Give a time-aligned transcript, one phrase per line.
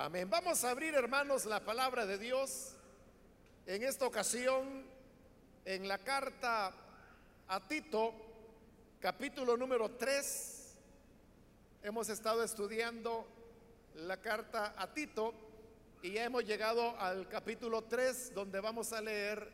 [0.00, 0.30] Amén.
[0.30, 2.76] Vamos a abrir, hermanos, la palabra de Dios.
[3.66, 4.86] En esta ocasión,
[5.64, 6.72] en la carta
[7.48, 8.14] a Tito,
[9.00, 10.76] capítulo número 3,
[11.82, 13.26] hemos estado estudiando
[13.96, 15.34] la carta a Tito
[16.00, 19.50] y ya hemos llegado al capítulo 3, donde vamos a leer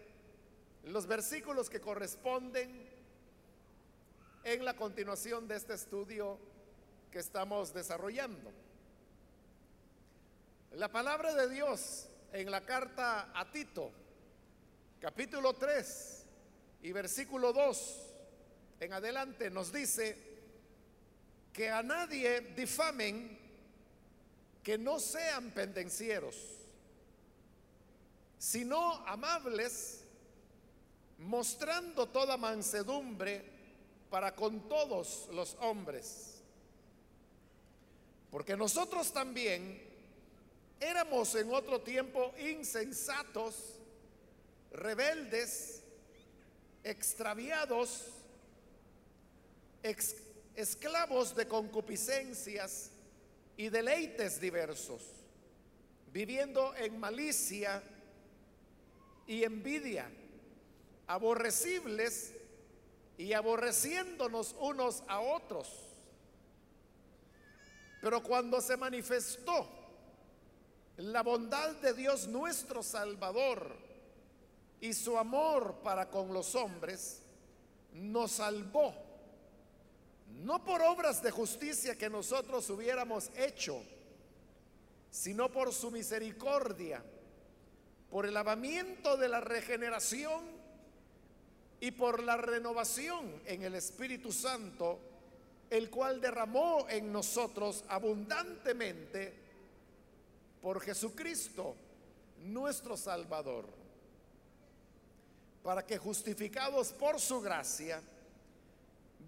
[0.82, 2.86] los versículos que corresponden
[4.44, 6.38] en la continuación de este estudio
[7.10, 8.63] que estamos desarrollando.
[10.76, 13.92] La palabra de Dios en la carta a Tito,
[15.00, 16.26] capítulo 3
[16.82, 18.00] y versículo 2
[18.80, 20.18] en adelante nos dice
[21.52, 23.38] que a nadie difamen
[24.64, 26.34] que no sean pendencieros,
[28.36, 30.02] sino amables,
[31.18, 33.44] mostrando toda mansedumbre
[34.10, 36.42] para con todos los hombres.
[38.32, 39.93] Porque nosotros también
[40.84, 43.80] Éramos en otro tiempo insensatos,
[44.70, 45.82] rebeldes,
[46.82, 48.08] extraviados,
[50.54, 52.90] esclavos de concupiscencias
[53.56, 55.02] y deleites diversos,
[56.12, 57.82] viviendo en malicia
[59.26, 60.06] y envidia,
[61.06, 62.34] aborrecibles
[63.16, 65.66] y aborreciéndonos unos a otros.
[68.02, 69.73] Pero cuando se manifestó
[70.96, 73.76] la bondad de Dios nuestro Salvador
[74.80, 77.22] y su amor para con los hombres
[77.94, 78.94] nos salvó,
[80.42, 83.82] no por obras de justicia que nosotros hubiéramos hecho,
[85.10, 87.02] sino por su misericordia,
[88.10, 90.42] por el lavamiento de la regeneración
[91.80, 95.00] y por la renovación en el Espíritu Santo,
[95.70, 99.43] el cual derramó en nosotros abundantemente
[100.64, 101.76] por Jesucristo,
[102.38, 103.66] nuestro Salvador,
[105.62, 108.00] para que justificados por su gracia,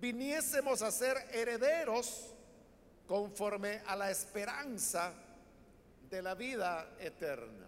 [0.01, 2.33] viniésemos a ser herederos
[3.07, 5.13] conforme a la esperanza
[6.09, 7.67] de la vida eterna.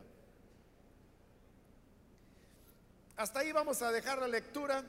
[3.19, 4.83] Hasta ahí vamos a dejar la lectura.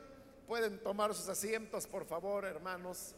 [0.47, 3.13] Pueden tomar sus asientos, por favor, hermanos.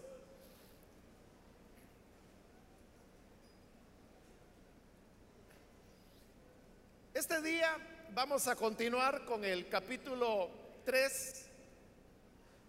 [7.13, 7.75] Este día
[8.13, 10.49] vamos a continuar con el capítulo
[10.85, 11.45] 3.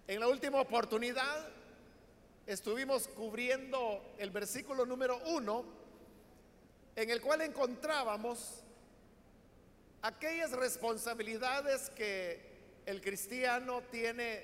[0.09, 1.49] En la última oportunidad
[2.45, 5.65] estuvimos cubriendo el versículo número 1,
[6.97, 8.65] en el cual encontrábamos
[10.03, 14.43] aquellas responsabilidades que el cristiano tiene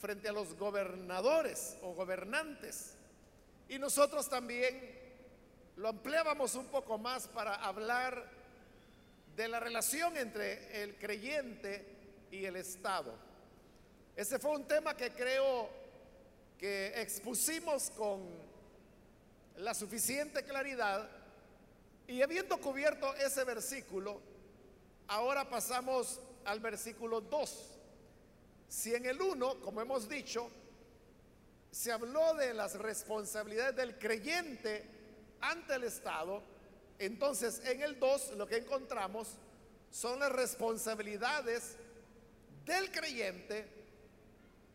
[0.00, 2.96] frente a los gobernadores o gobernantes.
[3.68, 4.98] Y nosotros también
[5.76, 8.43] lo ampliábamos un poco más para hablar
[9.36, 11.84] de la relación entre el creyente
[12.30, 13.14] y el Estado.
[14.16, 15.68] Ese fue un tema que creo
[16.58, 18.28] que expusimos con
[19.56, 21.08] la suficiente claridad
[22.06, 24.20] y habiendo cubierto ese versículo,
[25.08, 27.70] ahora pasamos al versículo 2.
[28.68, 30.50] Si en el 1, como hemos dicho,
[31.70, 34.84] se habló de las responsabilidades del creyente
[35.40, 36.42] ante el Estado,
[36.98, 39.28] entonces, en el 2 lo que encontramos
[39.90, 41.76] son las responsabilidades
[42.64, 43.66] del creyente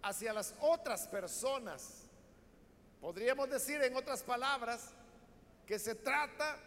[0.02, 2.04] hacia las otras personas.
[3.02, 4.92] Podríamos decir en otras palabras
[5.66, 6.58] que se trata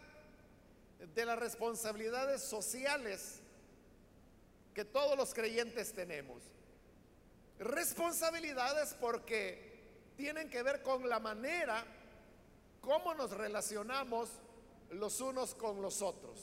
[1.13, 3.39] de las responsabilidades sociales
[4.73, 6.41] que todos los creyentes tenemos.
[7.59, 9.73] Responsabilidades porque
[10.17, 11.85] tienen que ver con la manera
[12.81, 14.29] como nos relacionamos
[14.99, 16.39] los unos con los otros.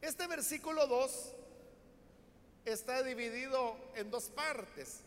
[0.00, 1.32] Este versículo 2
[2.64, 5.00] está dividido en dos partes.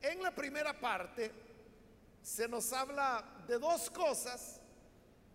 [0.00, 1.30] En la primera parte
[2.22, 4.60] se nos habla de dos cosas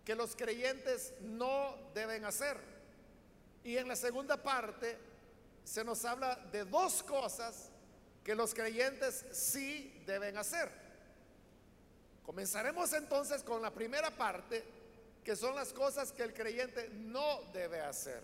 [0.04, 2.56] que los creyentes no deben hacer.
[3.62, 4.98] Y en la segunda parte
[5.64, 7.70] se nos habla de dos cosas
[8.22, 10.70] que los creyentes sí deben hacer.
[12.24, 14.64] Comenzaremos entonces con la primera parte
[15.24, 18.22] que son las cosas que el creyente no debe hacer.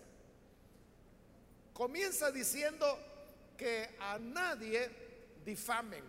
[1.73, 2.99] Comienza diciendo
[3.57, 4.91] que a nadie
[5.45, 6.05] difamen.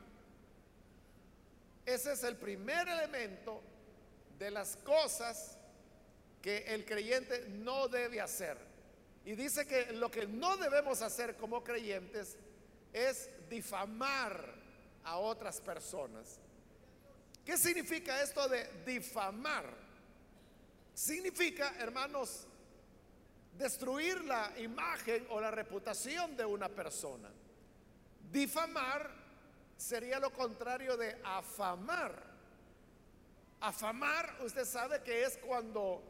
[1.86, 3.62] Ese es el primer elemento
[4.38, 5.58] de las cosas
[6.42, 8.58] que el creyente no debe hacer.
[9.24, 12.36] Y dice que lo que no debemos hacer como creyentes
[12.92, 14.56] es difamar
[15.04, 16.40] a otras personas.
[17.46, 19.91] ¿Qué significa esto de difamar?
[20.94, 22.48] Significa, hermanos,
[23.58, 27.30] destruir la imagen o la reputación de una persona.
[28.32, 29.10] Difamar
[29.78, 32.32] sería lo contrario de afamar.
[33.60, 36.04] Afamar, usted sabe que es cuando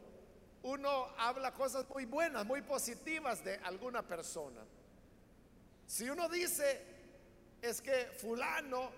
[0.62, 4.60] uno habla cosas muy buenas, muy positivas de alguna persona.
[5.86, 6.80] Si uno dice,
[7.60, 8.90] es que fulano,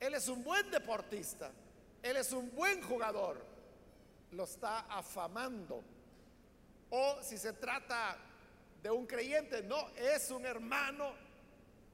[0.00, 1.50] él es un buen deportista,
[2.02, 3.44] él es un buen jugador,
[4.32, 5.82] lo está afamando.
[6.90, 8.16] O si se trata
[8.82, 11.12] de un creyente, no, es un hermano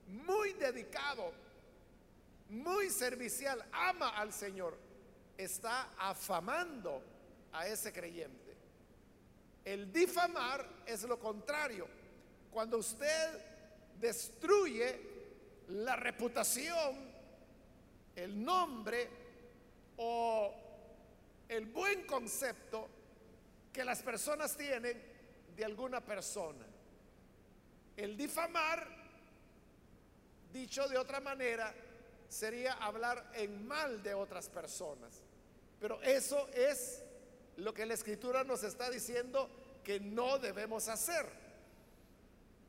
[0.06, 1.32] muy dedicado,
[2.48, 4.76] muy servicial, ama al Señor,
[5.36, 7.02] está afamando
[7.52, 8.54] a ese creyente.
[9.64, 11.88] El difamar es lo contrario.
[12.50, 13.40] Cuando usted
[13.98, 15.00] destruye
[15.68, 17.12] la reputación,
[18.14, 19.08] el nombre
[19.96, 20.63] o
[21.48, 22.88] el buen concepto
[23.72, 25.02] que las personas tienen
[25.56, 26.64] de alguna persona.
[27.96, 28.88] El difamar,
[30.52, 31.74] dicho de otra manera,
[32.28, 35.22] sería hablar en mal de otras personas.
[35.80, 37.02] Pero eso es
[37.56, 39.48] lo que la escritura nos está diciendo
[39.84, 41.26] que no debemos hacer.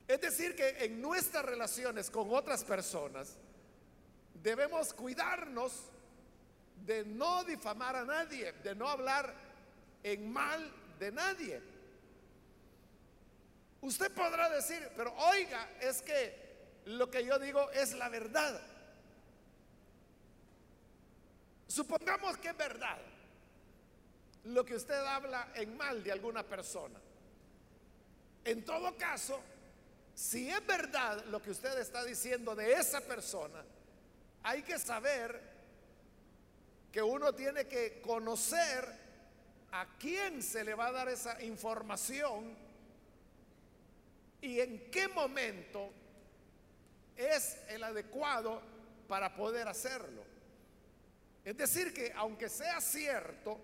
[0.08, 3.38] Es decir, que en nuestras relaciones con otras personas
[4.44, 5.90] debemos cuidarnos
[6.86, 9.34] de no difamar a nadie, de no hablar
[10.04, 11.62] en mal de nadie.
[13.82, 18.62] Usted podrá decir, pero oiga, es que lo que yo digo es la verdad.
[21.68, 23.00] Supongamos que es verdad
[24.46, 27.00] lo que usted habla en mal de alguna persona.
[28.44, 29.42] En todo caso,
[30.14, 33.64] si es verdad lo que usted está diciendo de esa persona,
[34.44, 35.55] hay que saber
[36.96, 38.88] que uno tiene que conocer
[39.74, 42.56] a quién se le va a dar esa información
[44.40, 45.92] y en qué momento
[47.18, 48.62] es el adecuado
[49.10, 50.24] para poder hacerlo.
[51.44, 53.60] Es decir, que aunque sea cierto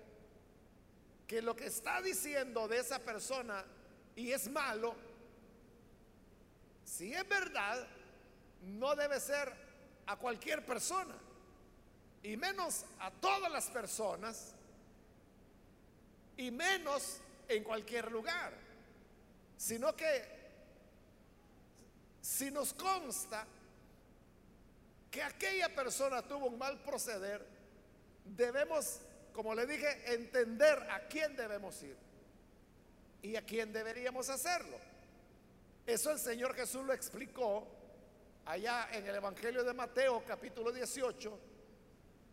[1.25, 3.63] que lo que está diciendo de esa persona
[4.13, 4.93] y es malo,
[6.83, 7.87] si es verdad,
[8.61, 9.53] no debe ser
[10.05, 11.15] a cualquier persona,
[12.23, 14.53] y menos a todas las personas
[16.37, 18.53] y menos en cualquier lugar,
[19.57, 20.41] sino que
[22.21, 23.45] si nos consta
[25.09, 27.45] que aquella persona tuvo un mal proceder,
[28.23, 28.99] debemos,
[29.33, 31.97] como le dije, entender a quién debemos ir
[33.21, 34.77] y a quién deberíamos hacerlo.
[35.85, 37.67] Eso el Señor Jesús lo explicó
[38.45, 41.50] allá en el Evangelio de Mateo capítulo 18,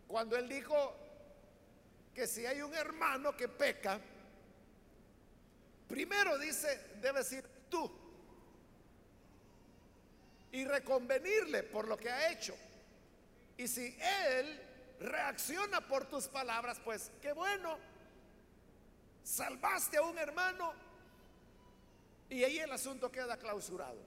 [0.09, 0.97] cuando él dijo,
[2.19, 4.01] que si hay un hermano que peca,
[5.87, 7.89] primero dice, debe decir tú
[10.51, 12.57] y reconvenirle por lo que ha hecho.
[13.57, 14.61] Y si él
[14.99, 17.79] reacciona por tus palabras, pues qué bueno,
[19.23, 20.73] salvaste a un hermano
[22.31, 24.01] y ahí el asunto queda clausurado.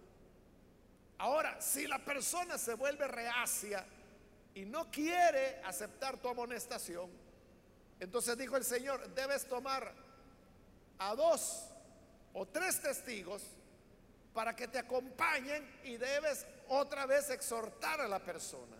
[1.18, 3.86] Ahora, si la persona se vuelve reacia
[4.54, 7.10] y no quiere aceptar tu amonestación,
[8.00, 9.94] entonces dijo el Señor, debes tomar
[10.98, 11.68] a dos
[12.34, 13.44] o tres testigos
[14.34, 18.78] para que te acompañen y debes otra vez exhortar a la persona.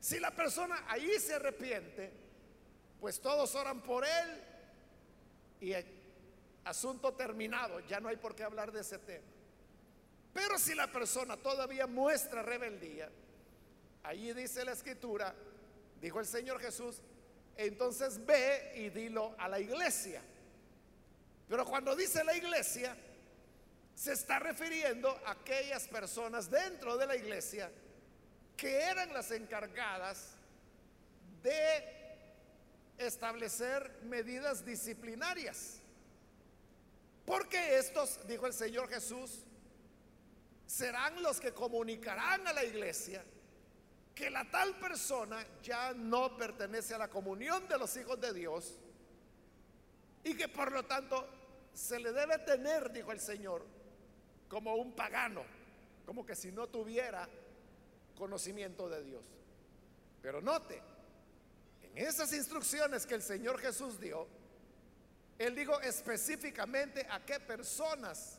[0.00, 2.12] Si la persona ahí se arrepiente,
[3.00, 4.42] pues todos oran por él
[5.60, 5.74] y
[6.64, 9.26] asunto terminado, ya no hay por qué hablar de ese tema.
[10.32, 13.10] Pero si la persona todavía muestra rebeldía,
[14.02, 15.34] allí dice la escritura,
[16.00, 17.00] dijo el Señor Jesús,
[17.56, 20.22] entonces ve y dilo a la iglesia.
[21.48, 22.96] Pero cuando dice la iglesia,
[23.94, 27.70] se está refiriendo a aquellas personas dentro de la iglesia
[28.56, 30.30] que eran las encargadas
[31.42, 32.02] de
[32.98, 35.78] establecer medidas disciplinarias.
[37.26, 39.44] Porque estos, dijo el Señor Jesús,
[40.66, 43.22] serán los que comunicarán a la iglesia
[44.14, 48.78] que la tal persona ya no pertenece a la comunión de los hijos de Dios
[50.24, 51.26] y que por lo tanto
[51.72, 53.64] se le debe tener, dijo el Señor,
[54.48, 55.42] como un pagano,
[56.04, 57.28] como que si no tuviera
[58.16, 59.24] conocimiento de Dios.
[60.20, 60.80] Pero note,
[61.82, 64.28] en esas instrucciones que el Señor Jesús dio,
[65.38, 68.38] Él dijo específicamente a qué personas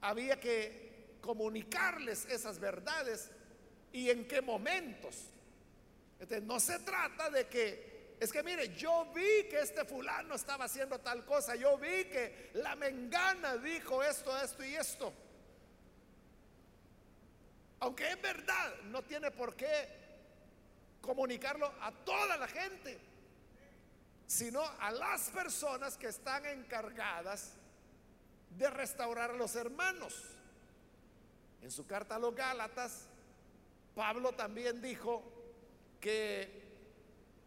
[0.00, 3.30] había que comunicarles esas verdades
[3.96, 5.16] y en qué momentos.
[6.42, 10.98] no se trata de que es que mire, yo vi que este fulano estaba haciendo
[11.00, 15.12] tal cosa, yo vi que la mengana dijo esto, esto y esto.
[17.80, 19.88] Aunque es verdad, no tiene por qué
[21.00, 22.98] comunicarlo a toda la gente,
[24.26, 27.54] sino a las personas que están encargadas
[28.50, 30.22] de restaurar a los hermanos.
[31.62, 33.08] En su carta a los Gálatas,
[33.96, 35.22] Pablo también dijo
[35.98, 36.50] que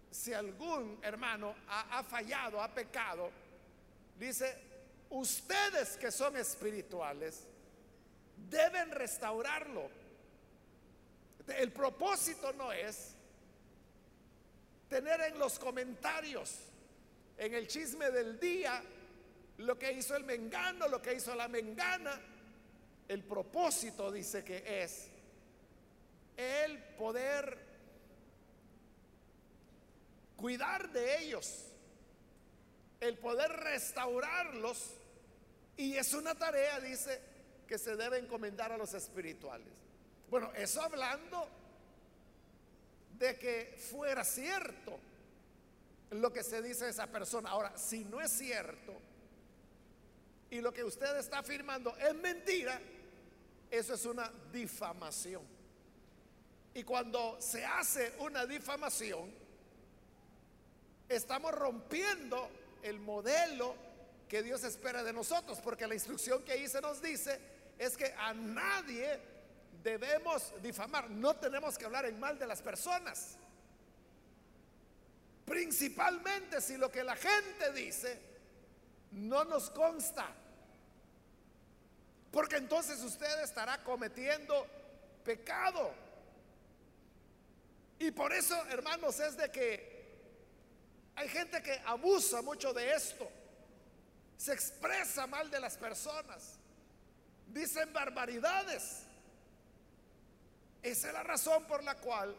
[0.09, 3.29] si algún hermano ha, fallado, ha pecado,
[4.17, 4.57] dice,
[5.11, 7.43] ustedes que son espirituales
[8.49, 9.91] deben restaurarlo.
[11.55, 13.11] El propósito no es
[14.89, 16.61] tener en los comentarios,
[17.37, 18.81] en el chisme del día,
[19.57, 22.19] lo que hizo el mengano, lo que hizo la mengana.
[23.07, 25.09] El propósito dice que es
[26.39, 27.57] el poder
[30.37, 31.65] cuidar de ellos,
[33.01, 34.93] el poder restaurarlos.
[35.75, 37.21] Y es una tarea, dice,
[37.67, 39.67] que se debe encomendar a los espirituales.
[40.29, 41.47] Bueno, eso hablando
[43.17, 44.97] de que fuera cierto
[46.11, 47.49] lo que se dice de esa persona.
[47.49, 48.93] Ahora, si no es cierto
[50.49, 52.79] y lo que usted está afirmando es mentira,
[53.69, 55.58] eso es una difamación.
[56.79, 59.29] Y cuando se hace una difamación,
[61.09, 62.49] estamos rompiendo
[62.81, 63.75] el modelo
[64.29, 67.37] que Dios espera de nosotros, porque la instrucción que ahí se nos dice
[67.77, 69.19] es que a nadie
[69.83, 73.35] debemos difamar, no tenemos que hablar en mal de las personas.
[75.43, 78.21] Principalmente si lo que la gente dice
[79.11, 80.33] no nos consta.
[82.31, 84.65] Porque entonces usted estará cometiendo
[85.25, 86.07] pecado.
[87.99, 89.99] Y por eso, hermanos, es de que
[91.15, 93.29] hay gente que abusa mucho de esto.
[94.37, 96.57] Se expresa mal de las personas.
[97.47, 99.03] Dicen barbaridades.
[100.81, 102.35] Esa es la razón por la cual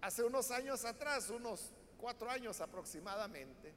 [0.00, 3.72] hace unos años atrás, unos cuatro años aproximadamente,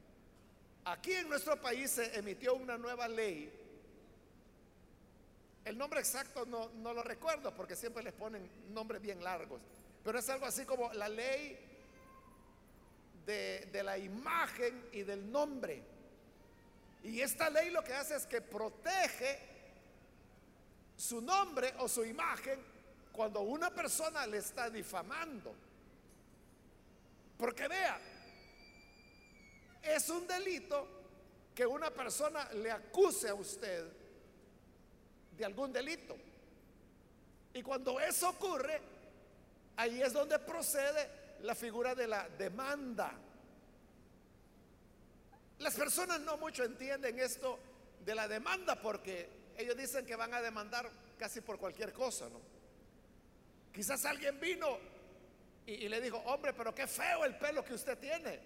[0.83, 3.51] aquí en nuestro país se emitió una nueva ley.
[5.63, 9.61] El nombre exacto no, no lo recuerdo porque siempre les ponen nombres bien largos,
[10.05, 11.57] pero es algo así como la ley
[13.25, 15.81] de, la imagen y del nombre.
[17.03, 19.39] Y esta ley lo que hace es que protege
[20.95, 22.59] su nombre o su imagen
[23.11, 25.55] cuando una persona le está difamando.
[27.39, 27.99] Porque vea,
[29.81, 30.87] es un delito
[31.55, 33.87] que una persona le acuse a usted
[35.35, 36.15] de algún delito.
[37.55, 38.94] Y cuando eso ocurre,
[39.77, 41.09] ahí es donde procede
[41.41, 43.11] la figura de la demanda.
[45.59, 47.59] Las personas no mucho entienden esto
[48.03, 52.41] de la demanda porque ellos dicen que van a demandar casi por cualquier cosa, ¿no?
[53.73, 54.77] Quizás alguien vino
[55.65, 58.39] y, y, le dijo, hombre, pero qué feo el pelo que usted tiene.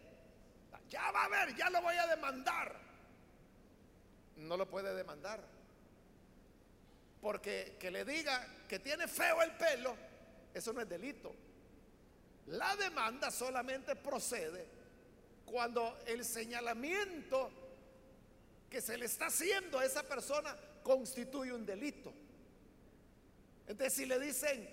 [0.87, 2.75] Ya va a ver, ya lo voy a demandar.
[4.37, 5.41] No lo puede demandar.
[7.21, 9.95] Porque que le diga que tiene feo el pelo,
[10.53, 11.33] eso no es delito.
[12.47, 14.65] La demanda solamente procede
[15.45, 17.51] cuando el señalamiento
[18.69, 22.13] que se le está haciendo a esa persona constituye un delito.
[23.67, 24.67] Entonces, si le dicen,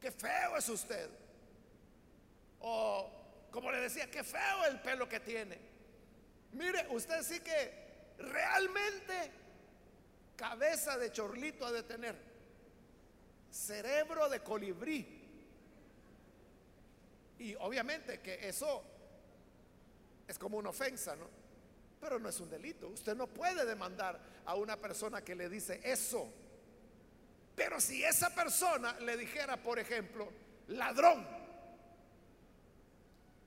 [0.00, 1.08] que feo es usted,
[2.60, 3.10] o
[3.50, 5.58] como le decía, qué feo el pelo que tiene,
[6.52, 9.30] mire, usted sí que realmente
[10.36, 12.16] cabeza de chorlito ha de tener,
[13.52, 15.22] cerebro de colibrí
[17.38, 18.82] y obviamente que eso
[20.28, 21.28] es como una ofensa, ¿no?
[22.00, 22.88] Pero no es un delito.
[22.88, 26.32] Usted no puede demandar a una persona que le dice eso.
[27.54, 30.28] Pero si esa persona le dijera, por ejemplo,
[30.68, 31.26] ladrón,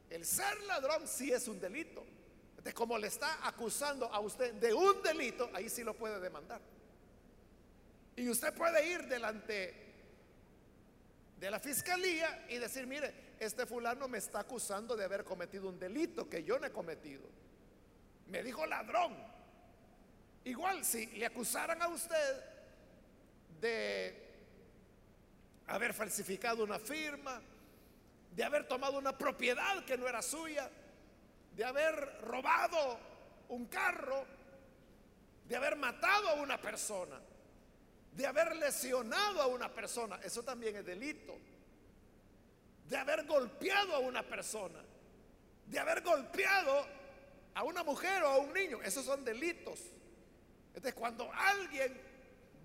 [0.09, 2.05] el ser ladrón sí es un delito.
[2.63, 6.59] De como le está acusando a usted de un delito, ahí sí lo puede demandar.
[8.17, 9.84] Y usted puede ir delante
[11.45, 15.77] de la fiscalía y decir, mire, este fulano me está acusando de haber cometido un
[15.77, 17.21] delito que yo no he cometido.
[18.29, 19.15] Me dijo ladrón.
[20.43, 22.43] Igual, si le acusaran a usted
[23.61, 24.25] de
[25.67, 27.39] haber falsificado una firma,
[28.35, 30.67] de haber tomado una propiedad que no era suya,
[31.55, 32.99] de haber robado
[33.49, 34.25] un carro,
[35.47, 37.21] de haber matado a una persona,
[38.15, 41.37] de haber lesionado a una persona, eso también es delito
[42.87, 44.81] de haber golpeado a una persona.
[45.65, 46.85] de haber golpeado
[47.55, 48.83] a una mujer o a un niño.
[48.83, 49.79] Esos son delitos.
[50.67, 51.99] Entonces, cuando alguien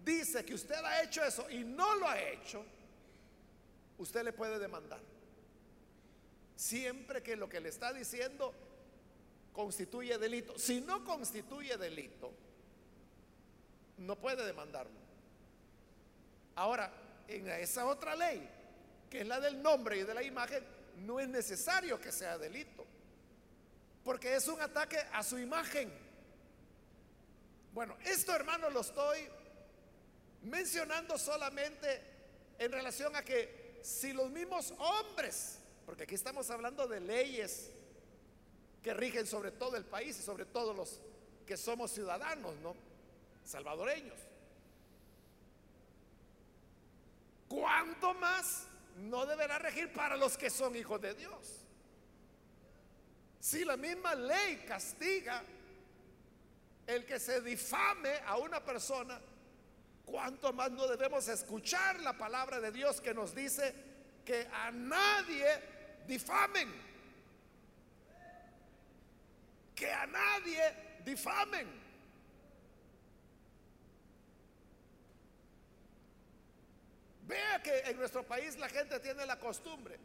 [0.05, 2.63] dice que usted ha hecho eso y no lo ha hecho,
[3.97, 5.01] usted le puede demandar.
[6.57, 8.53] Siempre que lo que le está diciendo
[9.55, 10.59] constituye delito.
[10.59, 12.31] Si no constituye delito,
[13.97, 15.01] no puede demandarlo.
[16.55, 16.93] Ahora,
[17.29, 18.49] en esa otra ley,
[19.09, 20.65] que es la del nombre y de la imagen,
[20.99, 22.85] no es necesario que sea delito,
[24.05, 25.91] porque es un ataque a su imagen.
[27.73, 29.29] Bueno, esto hermano lo estoy
[30.43, 32.03] mencionando solamente
[32.59, 37.71] en relación a que si los mismos hombres, porque aquí estamos hablando de leyes
[38.83, 41.01] que rigen sobre todo el país y sobre todos los
[41.47, 42.75] que somos ciudadanos, ¿no?
[43.45, 44.19] Salvadoreños.
[47.51, 51.59] ¿Cuánto más no deberá regir para los que son hijos de Dios?
[53.41, 55.43] Si la misma ley castiga
[56.87, 59.21] el que se difame a una persona,
[60.05, 63.75] ¿cuánto más no debemos escuchar la palabra de Dios que nos dice
[64.25, 65.45] que a nadie
[66.07, 66.91] difamen?
[69.81, 70.63] que a nadie
[71.07, 71.67] difamen.
[77.31, 79.97] Vea que en nuestro país la gente tiene la costumbre,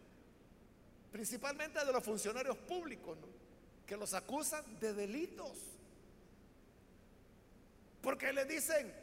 [1.12, 3.17] principalmente de los funcionarios públicos,
[3.88, 5.58] que los acusan de delitos.
[8.03, 8.94] Porque le dicen,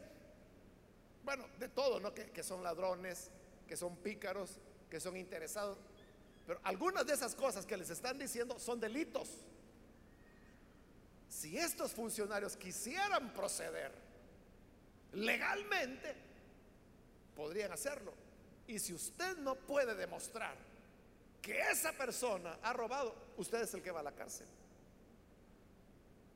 [1.25, 2.13] bueno, de todo, ¿no?
[2.13, 3.29] Que, que son ladrones,
[3.67, 4.51] que son pícaros,
[4.89, 5.77] que son interesados.
[6.47, 9.27] Pero algunas de esas cosas que les están diciendo son delitos.
[11.27, 13.91] Si estos funcionarios quisieran proceder
[15.11, 16.15] legalmente,
[17.35, 18.13] podrían hacerlo.
[18.67, 20.55] Y si usted no puede demostrar
[21.41, 24.47] que esa persona ha robado, usted es el que va a la cárcel.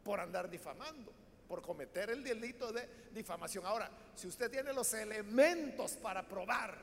[0.03, 1.11] Por andar difamando,
[1.47, 3.65] por cometer el delito de difamación.
[3.65, 6.77] Ahora, si usted tiene los elementos para probar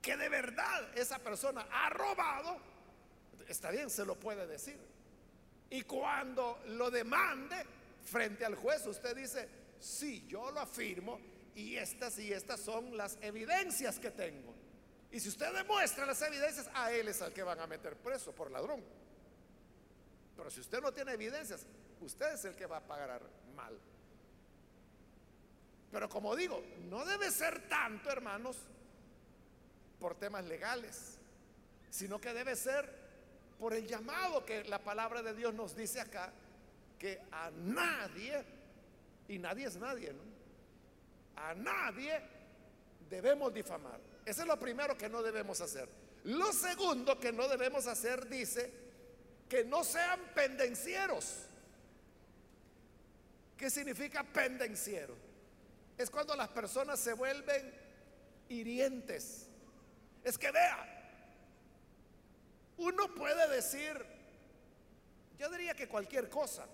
[0.00, 2.58] que de verdad esa persona ha robado,
[3.48, 4.78] está bien, se lo puede decir.
[5.70, 7.56] Y cuando lo demande
[8.04, 9.48] frente al juez, usted dice,
[9.80, 11.18] sí, yo lo afirmo
[11.54, 14.54] y estas y estas son las evidencias que tengo.
[15.10, 18.32] Y si usted demuestra las evidencias, a él es al que van a meter preso
[18.32, 18.82] por ladrón.
[20.36, 21.64] Pero si usted no tiene evidencias,
[22.00, 23.22] usted es el que va a pagar
[23.54, 23.78] mal.
[25.92, 28.56] Pero como digo, no debe ser tanto, hermanos,
[30.00, 31.18] por temas legales,
[31.88, 32.92] sino que debe ser
[33.60, 36.32] por el llamado que la palabra de Dios nos dice acá,
[36.98, 38.44] que a nadie,
[39.28, 40.33] y nadie es nadie, ¿no?
[41.36, 42.20] A nadie
[43.08, 44.00] debemos difamar.
[44.24, 45.88] Eso es lo primero que no debemos hacer.
[46.24, 48.72] Lo segundo que no debemos hacer dice
[49.48, 51.46] que no sean pendencieros.
[53.56, 55.14] ¿Qué significa pendenciero?
[55.98, 57.72] Es cuando las personas se vuelven
[58.48, 59.46] hirientes.
[60.24, 60.94] Es que vea,
[62.78, 64.04] uno puede decir,
[65.38, 66.66] yo diría que cualquier cosa,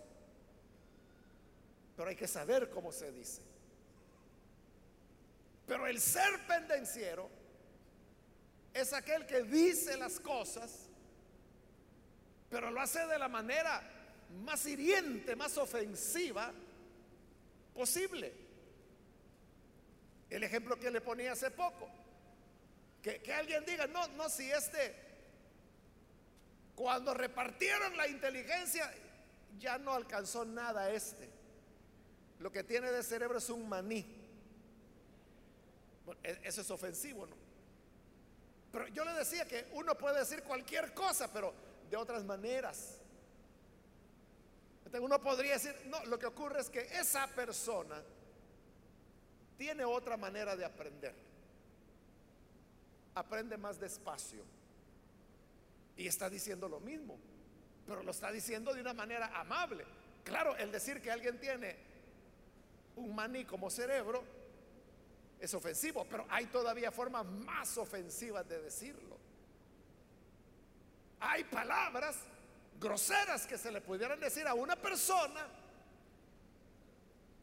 [1.96, 3.42] pero hay que saber cómo se dice.
[5.70, 7.30] Pero el ser pendenciero
[8.74, 10.88] es aquel que dice las cosas,
[12.48, 13.80] pero lo hace de la manera
[14.42, 16.52] más hiriente, más ofensiva
[17.72, 18.34] posible.
[20.28, 21.88] El ejemplo que le ponía hace poco,
[23.00, 24.92] que, que alguien diga, no, no, si este
[26.74, 28.92] cuando repartieron la inteligencia,
[29.60, 31.30] ya no alcanzó nada este.
[32.40, 34.19] Lo que tiene de cerebro es un maní.
[36.22, 37.36] E-, eso es ofensivo, ¿no?
[38.72, 41.52] Pero yo le decía que uno puede decir cualquier cosa, pero
[41.90, 42.98] de otras maneras.
[44.78, 48.00] Entonces uno podría decir, no, lo que ocurre es que esa persona
[49.56, 51.14] tiene otra manera de aprender.
[53.14, 54.42] Aprende más despacio
[55.96, 57.18] y está diciendo lo mismo,
[57.86, 59.84] pero lo está diciendo de una manera amable.
[60.24, 61.76] Claro, el decir que alguien tiene
[62.96, 64.24] un maní como cerebro
[65.40, 69.16] es ofensivo, pero hay todavía formas más ofensivas de decirlo.
[71.18, 72.16] Hay palabras
[72.78, 75.46] groseras que se le pudieran decir a una persona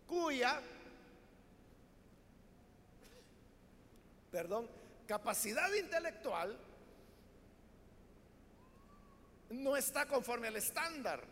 [0.08, 0.62] cuya,
[4.32, 4.70] perdón,
[5.08, 6.58] capacidad intelectual
[9.50, 11.24] no está conforme al estándar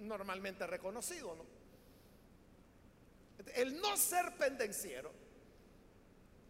[0.00, 1.34] normalmente reconocido.
[1.34, 1.57] ¿no?
[3.54, 5.12] El no ser pendenciero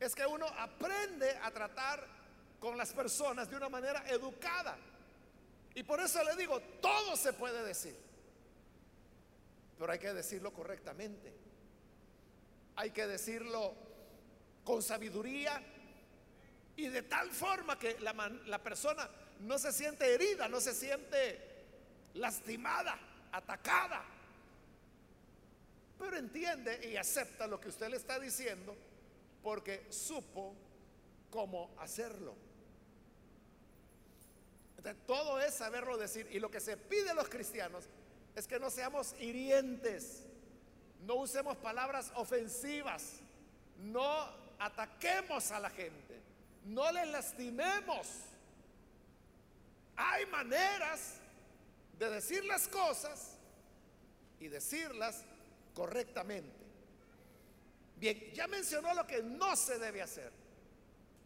[0.00, 2.06] es que uno aprende a tratar
[2.60, 4.76] con las personas de una manera educada.
[5.74, 7.96] Y por eso le digo, todo se puede decir,
[9.78, 11.32] pero hay que decirlo correctamente.
[12.76, 13.74] Hay que decirlo
[14.64, 15.60] con sabiduría
[16.76, 18.12] y de tal forma que la,
[18.46, 19.08] la persona
[19.40, 21.40] no se siente herida, no se siente
[22.14, 22.98] lastimada,
[23.32, 24.04] atacada,
[25.98, 28.76] pero entiende y acepta lo que usted le está diciendo
[29.42, 30.54] porque supo
[31.30, 32.34] cómo hacerlo.
[35.06, 36.26] todo es saberlo decir.
[36.30, 37.84] Y lo que se pide a los cristianos
[38.34, 40.24] es que no seamos hirientes,
[41.04, 43.20] no usemos palabras ofensivas,
[43.78, 46.20] no ataquemos a la gente,
[46.64, 48.06] no les lastimemos.
[49.96, 51.14] Hay maneras
[51.98, 53.36] de decir las cosas
[54.40, 55.24] y decirlas
[55.78, 56.58] correctamente.
[57.94, 60.32] Bien, ya mencionó lo que no se debe hacer.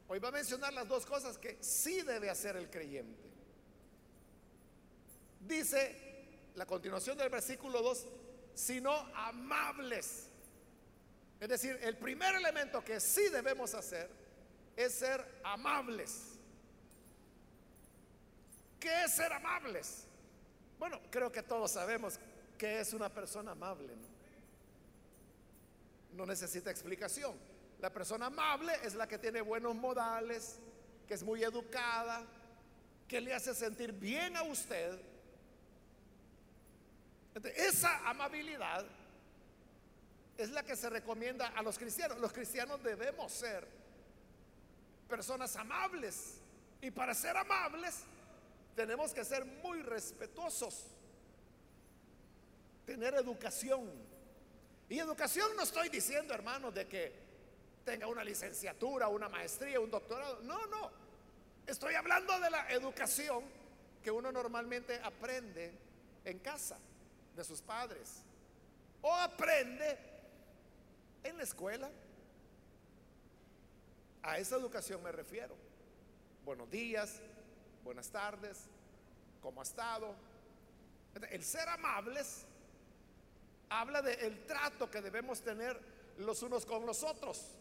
[0.09, 3.19] Hoy va a mencionar las dos cosas que sí debe hacer el creyente.
[5.41, 5.97] Dice
[6.55, 8.07] la continuación del versículo 2,
[8.55, 10.29] sino amables.
[11.41, 14.11] Es decir, el primer elemento que sí debemos hacer
[14.77, 16.39] es ser amables.
[18.79, 20.05] ¿Qué es ser amables?
[20.79, 22.19] Bueno, creo que todos sabemos
[22.59, 23.97] que es una persona amable.
[23.97, 24.12] ¿no?
[26.13, 27.35] No necesita explicación.
[27.81, 30.59] La persona amable es la que tiene buenos modales,
[31.07, 32.25] que es muy educada,
[33.09, 35.01] que le hace sentir bien a usted.
[37.57, 38.85] esa amabilidad
[40.37, 42.19] es la que se recomienda a los cristianos.
[42.19, 43.67] Los cristianos debemos ser
[45.09, 46.39] personas amables.
[46.81, 48.05] Y para ser amables
[48.75, 50.87] tenemos que ser muy respetuosos,
[52.87, 53.91] tener educación.
[54.93, 57.11] Y educación no estoy diciendo, hermanos, de que
[57.83, 60.41] tenga una licenciatura, una maestría, un doctorado.
[60.43, 60.91] No, no.
[61.67, 63.43] Estoy hablando de la educación
[64.05, 65.73] que uno normalmente aprende
[66.27, 66.77] en casa,
[67.35, 68.23] de sus padres.
[69.01, 69.99] O aprende
[71.25, 71.91] en la escuela.
[74.23, 75.57] A esa educación me refiero.
[76.45, 77.23] Buenos días,
[77.83, 78.67] buenas tardes,
[79.41, 80.15] ¿cómo ha estado?
[81.31, 82.45] El ser amables
[83.81, 85.79] habla del trato que debemos tener
[86.19, 87.57] los unos con los otros.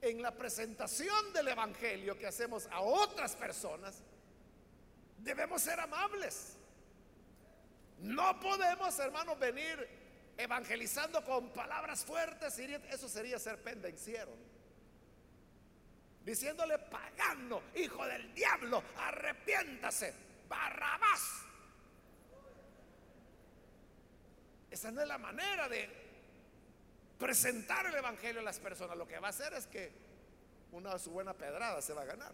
[0.00, 4.02] En la presentación del Evangelio que hacemos a otras personas,
[5.18, 6.56] debemos ser amables.
[8.00, 9.88] No podemos, hermanos, venir
[10.36, 12.58] evangelizando con palabras fuertes.
[12.58, 14.32] Eso sería ser pendenciero.
[16.24, 20.14] Diciéndole pagano, hijo del diablo, arrepiéntase,
[20.48, 21.44] Barrabás.
[24.74, 25.88] Esa no es la manera de
[27.16, 28.96] presentar el Evangelio a las personas.
[28.96, 29.92] Lo que va a hacer es que
[30.72, 32.32] una su buena pedrada se va a ganar.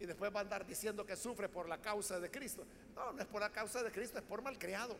[0.00, 2.64] Y después va a andar diciendo que sufre por la causa de Cristo.
[2.96, 4.96] No, no es por la causa de Cristo, es por malcriado.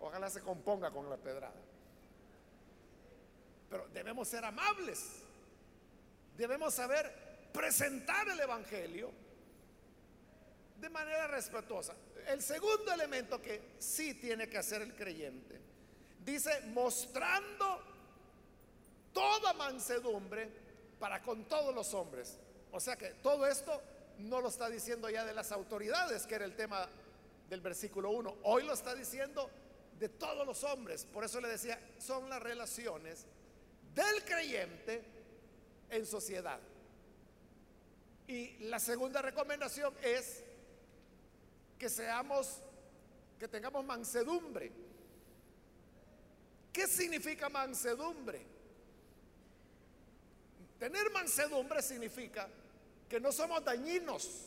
[0.00, 1.54] Ojalá se componga con la pedrada.
[3.70, 5.22] Pero debemos ser amables.
[6.36, 7.10] Debemos saber
[7.54, 9.12] presentar el Evangelio
[10.82, 11.94] de manera respetuosa.
[12.26, 15.60] El segundo elemento que sí tiene que hacer el creyente,
[16.24, 17.80] dice, mostrando
[19.12, 20.50] toda mansedumbre
[20.98, 22.36] para con todos los hombres.
[22.72, 23.80] O sea que todo esto
[24.18, 26.88] no lo está diciendo ya de las autoridades, que era el tema
[27.48, 28.38] del versículo 1.
[28.42, 29.48] Hoy lo está diciendo
[30.00, 31.04] de todos los hombres.
[31.04, 33.24] Por eso le decía, son las relaciones
[33.94, 35.04] del creyente
[35.90, 36.58] en sociedad.
[38.26, 40.42] Y la segunda recomendación es
[41.82, 42.58] que seamos,
[43.40, 44.70] que tengamos mansedumbre.
[46.72, 48.40] ¿Qué significa mansedumbre?
[50.78, 52.48] Tener mansedumbre significa
[53.08, 54.46] que no somos dañinos,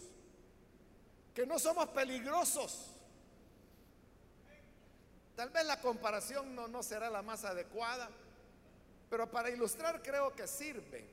[1.33, 2.91] que no somos peligrosos.
[5.35, 8.09] Tal vez la comparación no, no será la más adecuada,
[9.09, 11.05] pero para ilustrar creo que sirve.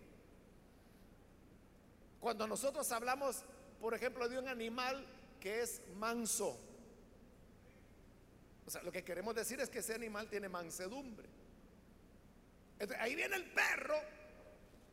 [2.21, 3.43] Cuando nosotros hablamos,
[3.81, 5.05] por ejemplo, de un animal
[5.43, 6.57] que es manso.
[8.65, 11.29] O sea, lo que queremos decir es que ese animal tiene mansedumbre.
[13.01, 13.97] ahí viene el perro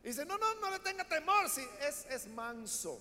[0.02, 3.00] y dice, no, no, no le tenga temor, si es, es manso.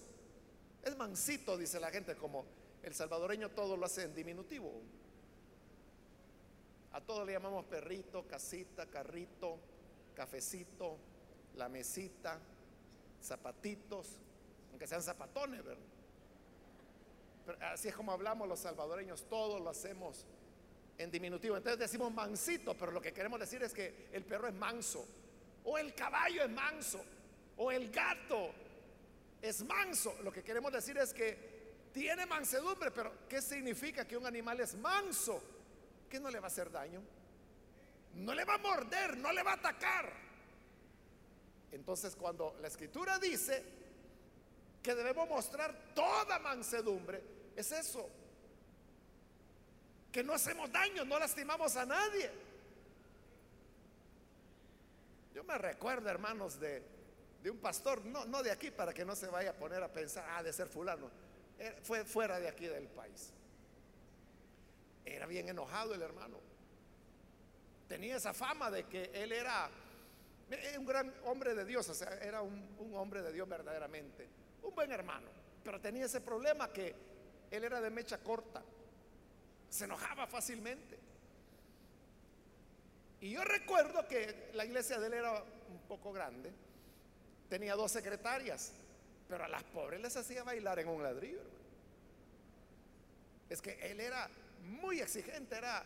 [0.84, 2.46] Es mansito, dice la gente, como
[2.84, 4.72] el salvadoreño todo lo hace en diminutivo.
[6.92, 9.58] A todo le llamamos perrito, casita, carrito,
[10.16, 10.98] cafecito,
[11.56, 12.40] la mesita,
[13.24, 14.08] zapatitos,
[14.70, 15.99] aunque sean zapatones, ¿verdad?
[17.62, 20.26] Así es como hablamos los salvadoreños, todos lo hacemos
[20.98, 21.58] en diminutivo.
[21.58, 25.06] Entonces decimos mansito, pero lo que queremos decir es que el perro es manso,
[25.64, 27.04] o el caballo es manso,
[27.58, 28.52] O el gato
[29.42, 30.16] es manso.
[30.24, 34.76] Lo que queremos decir es que tiene mansedumbre, pero ¿qué significa que un animal es
[34.76, 35.42] manso?
[36.10, 37.02] Que no le va a hacer daño.
[38.16, 40.10] No le va a morder, no le va a atacar.
[41.72, 43.64] Entonces cuando la escritura dice
[44.82, 47.22] que debemos mostrar toda mansedumbre,
[47.56, 48.10] es eso.
[50.12, 52.32] Que no hacemos daño, no lastimamos a nadie.
[55.34, 56.84] Yo me recuerdo, hermanos, de,
[57.50, 60.26] un pastor, no, no de aquí, para que no se vaya a poner a pensar,
[60.32, 61.10] ah, de ser fulano.
[61.84, 63.32] Fue fuera de aquí del país.
[65.06, 66.40] Era bien enojado el hermano.
[67.88, 69.70] Tenía esa fama de que él era
[70.78, 74.28] un gran hombre de Dios, o sea, era un, un hombre de Dios verdaderamente.
[74.64, 75.28] Un buen hermano.
[75.64, 77.09] Pero tenía ese problema que
[77.52, 78.62] él era de mecha corta.
[79.70, 80.98] Se enojaba fácilmente.
[83.22, 86.52] Y yo recuerdo que la iglesia de él era un poco grande.
[87.50, 88.72] Tenía dos secretarias,
[89.28, 91.42] pero a las pobres les hacía bailar en un ladrillo.
[93.50, 94.30] Es que él era
[94.64, 95.84] muy exigente, era,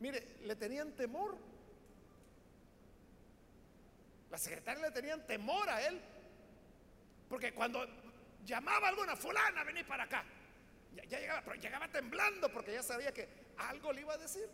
[0.00, 1.36] mire, le tenían temor.
[4.30, 6.00] Las secretarias le tenían temor a él,
[7.28, 7.86] porque cuando
[8.44, 10.24] llamaba a alguna fulana a venir para acá,
[10.94, 14.48] ya, ya llegaba, pero llegaba temblando porque ya sabía que algo le iba a decir.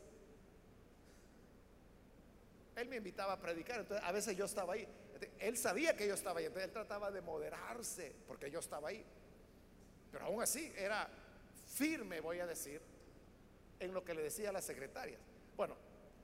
[2.76, 4.86] Él me invitaba a predicar, entonces a veces yo estaba ahí.
[5.38, 9.04] Él sabía que yo estaba ahí, entonces él trataba de moderarse porque yo estaba ahí.
[10.10, 11.08] Pero aún así era
[11.66, 12.80] firme, voy a decir,
[13.78, 15.20] en lo que le decía a las secretarias.
[15.56, 15.76] Bueno,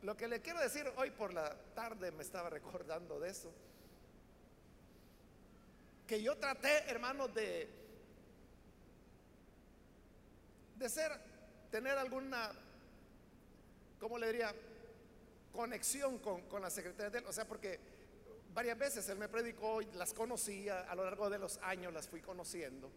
[0.03, 3.53] lo que le quiero decir hoy por la tarde me estaba recordando de eso.
[6.07, 7.69] Que yo traté, hermanos, de
[10.77, 11.11] de ser
[11.71, 12.53] tener alguna
[13.99, 14.55] ¿cómo le diría?
[15.53, 17.25] conexión con, con la secretaria de él.
[17.27, 17.81] O sea, porque
[18.53, 22.09] varias veces él me predicó y las conocía, a lo largo de los años las
[22.09, 22.91] fui conociendo.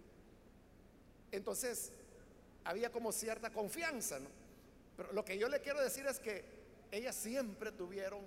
[1.31, 1.91] Entonces,
[2.65, 4.29] había como cierta confianza, ¿no?
[4.97, 6.43] Pero lo que yo le quiero decir es que
[6.91, 8.21] ellas siempre tuvieron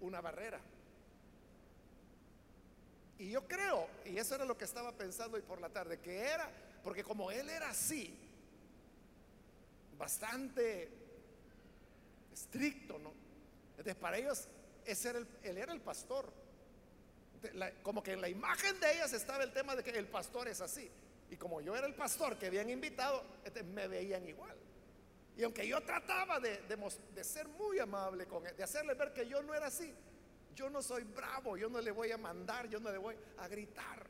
[0.00, 0.60] una barrera.
[3.18, 6.18] Y yo creo, y eso era lo que estaba pensando hoy por la tarde, que
[6.18, 6.50] era,
[6.82, 8.14] porque como él era así,
[9.96, 10.90] bastante
[12.32, 13.12] estricto, ¿no?
[13.70, 14.48] Entonces, para ellos,
[14.84, 16.30] ese era él era el pastor.
[17.82, 20.60] como que en la imagen de ellas estaba el tema de que el pastor es
[20.60, 20.90] así.
[21.30, 23.22] Y como yo era el pastor que habían invitado,
[23.74, 24.56] me veían igual.
[25.36, 29.28] Y aunque yo trataba de, de, ser muy amable con él, de hacerle ver que
[29.28, 29.92] yo no era así,
[30.56, 33.46] yo no soy bravo, yo no le voy a mandar, yo no le voy a
[33.46, 34.06] gritar.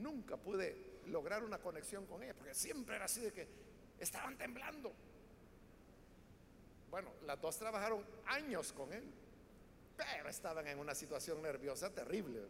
[0.00, 3.48] Nunca pude lograr una conexión con ella, porque siempre era así de que
[4.00, 4.92] estaban temblando.
[6.90, 9.04] Bueno, las dos trabajaron años con él,
[9.96, 12.42] pero estaban en una situación nerviosa terrible.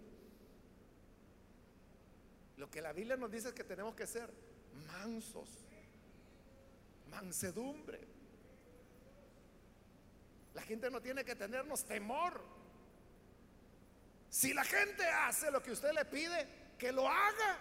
[2.57, 4.31] Lo que la Biblia nos dice es que tenemos que ser
[4.87, 5.49] mansos,
[7.11, 8.12] mansedumbre.
[10.55, 12.41] La gente no tiene que tenernos temor.
[14.29, 16.47] Si la gente hace lo que usted le pide,
[16.79, 17.59] que lo haga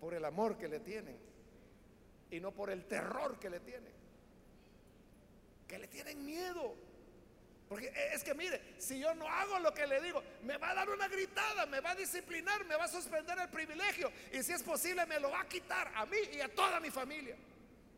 [0.00, 1.18] por el amor que le tienen
[2.30, 3.98] y no por el terror que le tienen
[5.68, 6.74] que le tienen miedo.
[7.68, 10.74] Porque es que mire, si yo no hago lo que le digo, me va a
[10.74, 14.52] dar una gritada, me va a disciplinar, me va a suspender el privilegio y si
[14.52, 17.36] es posible me lo va a quitar a mí y a toda mi familia.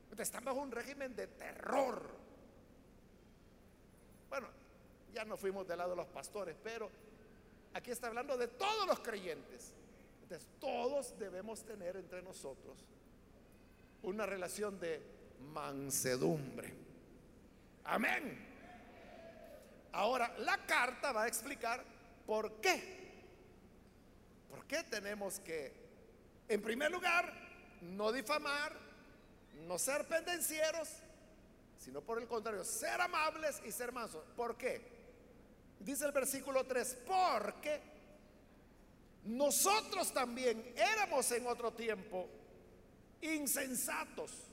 [0.02, 2.19] Entonces están bajo un régimen de terror.
[4.30, 4.46] Bueno,
[5.12, 6.88] ya no fuimos del lado de los pastores, pero
[7.74, 9.74] aquí está hablando de todos los creyentes.
[10.22, 12.78] Entonces todos debemos tener entre nosotros
[14.02, 15.02] una relación de
[15.52, 16.72] mansedumbre.
[17.84, 18.46] Amén.
[19.92, 21.84] Ahora, la carta va a explicar
[22.24, 23.00] por qué.
[24.48, 25.72] ¿Por qué tenemos que,
[26.48, 27.32] en primer lugar,
[27.80, 28.76] no difamar,
[29.66, 30.88] no ser pendencieros,
[31.80, 34.22] sino por el contrario, ser amables y ser mansos?
[34.36, 35.00] ¿Por qué?
[35.80, 37.80] Dice el versículo 3, porque
[39.24, 42.28] nosotros también éramos en otro tiempo
[43.20, 44.50] insensatos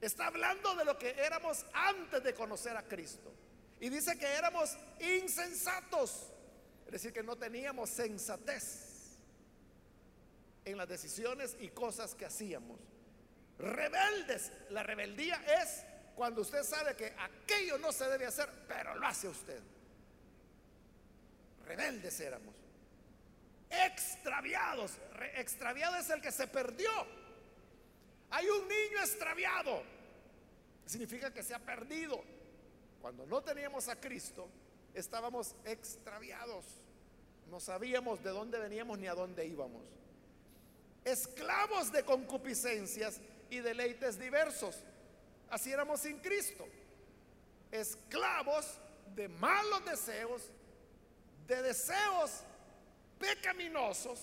[0.00, 3.32] Está hablando de lo que éramos antes de conocer a Cristo.
[3.80, 6.28] Y dice que éramos insensatos.
[6.86, 9.16] Es decir, que no teníamos sensatez
[10.64, 12.78] en las decisiones y cosas que hacíamos.
[13.58, 14.52] Rebeldes.
[14.70, 15.84] La rebeldía es
[16.18, 19.60] cuando usted sabe que aquello no se debe hacer, pero lo hace usted.
[21.64, 22.56] Rebeldes éramos.
[23.70, 24.94] Extraviados.
[25.36, 26.90] Extraviado es el que se perdió.
[28.30, 29.84] Hay un niño extraviado.
[30.86, 32.20] Significa que se ha perdido.
[33.00, 34.48] Cuando no teníamos a Cristo,
[34.94, 36.64] estábamos extraviados.
[37.48, 39.86] No sabíamos de dónde veníamos ni a dónde íbamos.
[41.04, 44.82] Esclavos de concupiscencias y deleites diversos.
[45.50, 46.66] Así éramos sin Cristo.
[47.70, 48.78] Esclavos
[49.14, 50.42] de malos deseos,
[51.46, 52.42] de deseos
[53.18, 54.20] pecaminosos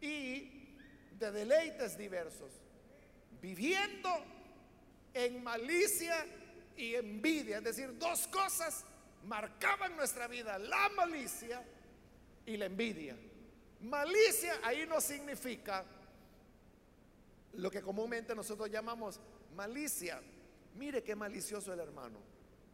[0.00, 0.76] y
[1.18, 2.50] de deleites diversos.
[3.40, 4.10] Viviendo
[5.12, 6.26] en malicia
[6.76, 7.58] y envidia.
[7.58, 8.84] Es decir, dos cosas
[9.24, 11.62] marcaban nuestra vida, la malicia
[12.46, 13.16] y la envidia.
[13.80, 15.84] Malicia ahí no significa
[17.52, 19.20] lo que comúnmente nosotros llamamos
[19.54, 20.20] malicia.
[20.74, 22.18] Mire qué malicioso el hermano.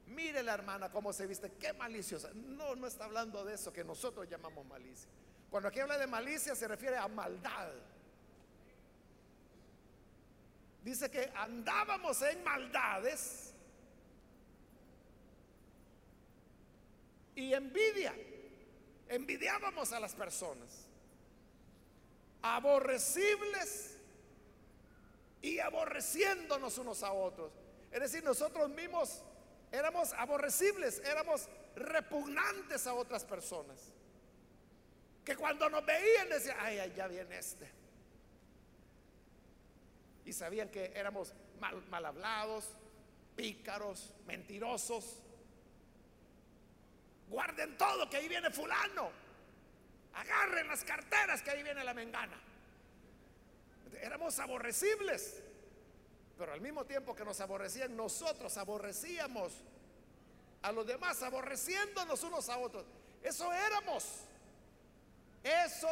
[0.07, 2.31] Mire la hermana cómo se viste, qué maliciosa.
[2.35, 5.09] No, no está hablando de eso que nosotros llamamos malicia.
[5.51, 7.71] Cuando aquí habla de malicia se refiere a maldad.
[10.83, 13.53] Dice que andábamos en maldades
[17.35, 18.15] y envidia.
[19.09, 20.87] Envidiábamos a las personas.
[22.43, 23.90] Aborrecibles
[25.43, 27.53] y aborreciéndonos unos a otros.
[27.91, 29.23] Es decir, nosotros mismos
[29.73, 33.93] éramos aborrecibles, éramos repugnantes a otras personas.
[35.25, 37.71] Que cuando nos veían decían, ay, ay, ya viene este.
[40.25, 42.69] Y sabían que éramos mal, mal hablados,
[43.37, 45.23] pícaros, mentirosos.
[47.29, 49.11] Guarden todo, que ahí viene fulano.
[50.15, 52.50] Agarren las carteras, que ahí viene la mengana.
[54.01, 55.43] Éramos aborrecibles.
[56.39, 59.53] Pero al mismo tiempo que nos aborrecían, nosotros aborrecíamos
[60.63, 62.85] a los demás, aborreciéndonos unos a otros.
[63.23, 64.05] Eso éramos.
[65.43, 65.89] Eso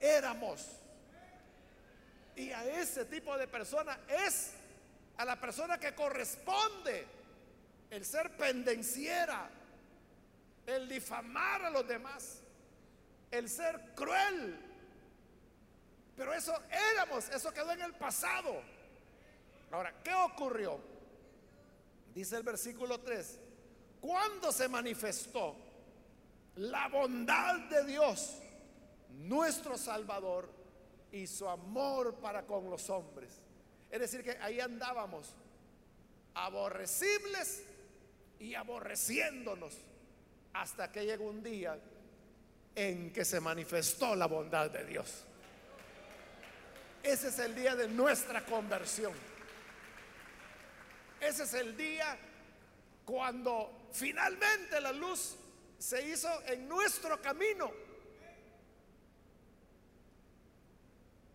[0.00, 0.66] éramos.
[2.36, 4.52] Y a ese tipo de persona es
[5.16, 7.06] a la persona que corresponde
[7.90, 9.50] el ser pendenciera,
[10.66, 12.40] el difamar a los demás,
[13.30, 14.67] el ser cruel.
[16.18, 16.52] Pero eso
[16.92, 18.60] éramos, eso quedó en el pasado.
[19.70, 20.80] Ahora, ¿qué ocurrió?
[22.12, 23.38] Dice el versículo 3,
[24.00, 25.54] cuando se manifestó
[26.56, 28.38] la bondad de Dios,
[29.10, 30.58] nuestro Salvador,
[31.12, 33.40] y su amor para con los hombres.
[33.88, 35.32] Es decir, que ahí andábamos
[36.34, 37.62] aborrecibles
[38.40, 39.78] y aborreciéndonos
[40.52, 41.78] hasta que llegó un día
[42.74, 45.24] en que se manifestó la bondad de Dios.
[47.08, 49.14] Ese es el día de nuestra conversión.
[51.18, 52.18] Ese es el día
[53.06, 55.34] cuando finalmente la luz
[55.78, 57.72] se hizo en nuestro camino.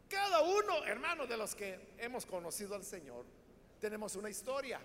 [0.08, 3.26] Cada uno, hermanos, de los que hemos conocido al Señor,
[3.82, 4.80] tenemos una historia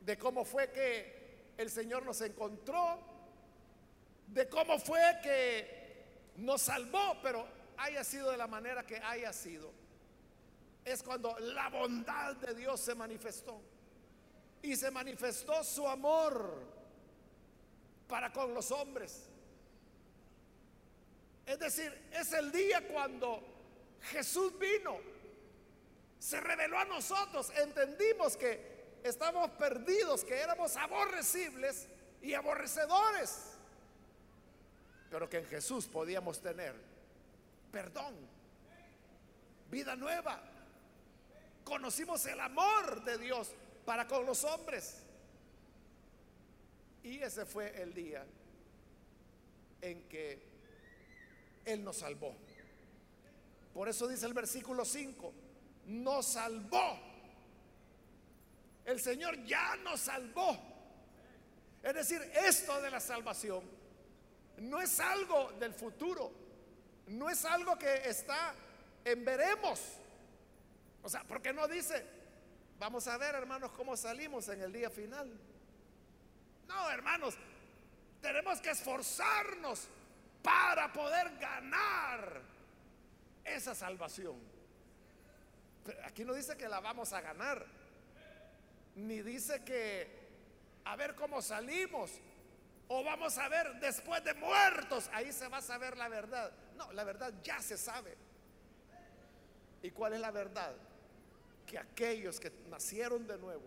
[0.00, 2.98] de cómo fue que el Señor nos encontró,
[4.26, 9.70] de cómo fue que nos salvó, pero haya sido de la manera que haya sido
[10.84, 13.60] es cuando la bondad de Dios se manifestó.
[14.62, 16.62] Y se manifestó su amor
[18.06, 19.28] para con los hombres.
[21.46, 23.42] Es decir, es el día cuando
[24.02, 24.98] Jesús vino,
[26.18, 31.88] se reveló a nosotros, entendimos que estábamos perdidos, que éramos aborrecibles
[32.20, 33.54] y aborrecedores,
[35.10, 36.89] pero que en Jesús podíamos tener
[37.70, 38.14] perdón,
[39.70, 40.42] vida nueva,
[41.64, 43.52] conocimos el amor de Dios
[43.84, 45.02] para con los hombres.
[47.02, 48.26] Y ese fue el día
[49.80, 50.42] en que
[51.64, 52.36] Él nos salvó.
[53.72, 55.32] Por eso dice el versículo 5,
[55.86, 56.98] nos salvó.
[58.84, 60.58] El Señor ya nos salvó.
[61.82, 63.62] Es decir, esto de la salvación
[64.58, 66.32] no es algo del futuro,
[67.10, 68.54] no es algo que está
[69.04, 69.80] en veremos.
[71.02, 72.04] O sea, porque no dice,
[72.78, 75.30] vamos a ver hermanos cómo salimos en el día final.
[76.68, 77.34] No, hermanos,
[78.20, 79.88] tenemos que esforzarnos
[80.42, 82.42] para poder ganar
[83.44, 84.36] esa salvación.
[86.04, 87.66] Aquí no dice que la vamos a ganar,
[88.94, 90.20] ni dice que
[90.84, 92.12] a ver cómo salimos,
[92.88, 96.52] o vamos a ver después de muertos, ahí se va a saber la verdad.
[96.80, 98.16] No, la verdad ya se sabe.
[99.82, 100.74] ¿Y cuál es la verdad?
[101.70, 103.62] que aquellos que nacieron de nuevo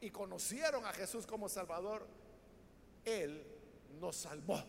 [0.00, 2.06] y conocieron a Jesús como Salvador,
[3.04, 3.44] Él
[3.98, 4.62] nos salvó.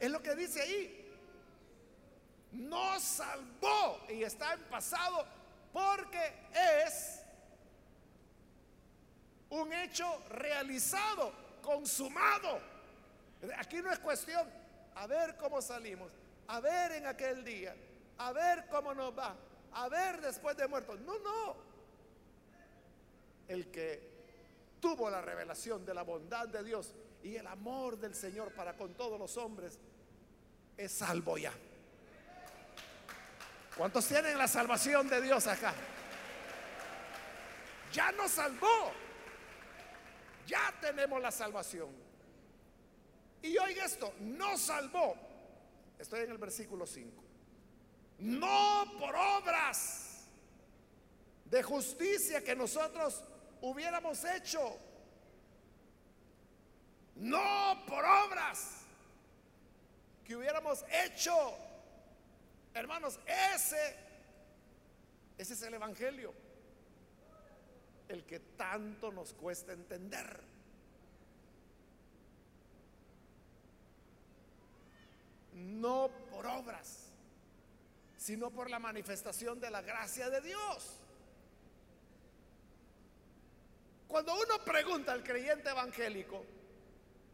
[0.00, 0.98] Es lo que dice ahí.
[2.50, 5.24] Nos salvó y está en pasado
[5.72, 6.34] porque
[6.84, 7.22] es
[9.50, 11.32] un hecho realizado
[11.62, 12.60] consumado.
[13.56, 14.50] Aquí no es cuestión,
[14.94, 16.10] a ver cómo salimos,
[16.48, 17.74] a ver en aquel día,
[18.18, 19.36] a ver cómo nos va,
[19.72, 21.00] a ver después de muertos.
[21.00, 21.56] No, no.
[23.48, 24.12] El que
[24.80, 28.94] tuvo la revelación de la bondad de Dios y el amor del Señor para con
[28.94, 29.78] todos los hombres,
[30.76, 31.52] es salvo ya.
[33.76, 35.72] ¿Cuántos tienen la salvación de Dios acá?
[37.92, 38.92] Ya nos salvó.
[40.46, 42.01] Ya tenemos la salvación.
[43.42, 45.16] Y oiga esto, no salvó.
[45.98, 47.22] Estoy en el versículo 5.
[48.20, 50.28] No por obras
[51.44, 53.22] de justicia que nosotros
[53.60, 54.78] hubiéramos hecho.
[57.16, 58.82] No por obras
[60.24, 61.34] que hubiéramos hecho.
[62.74, 63.18] Hermanos,
[63.54, 63.96] ese,
[65.36, 66.32] ese es el Evangelio.
[68.08, 70.51] El que tanto nos cuesta entender.
[75.52, 77.10] No por obras,
[78.16, 80.98] sino por la manifestación de la gracia de Dios.
[84.08, 86.44] Cuando uno pregunta al creyente evangélico,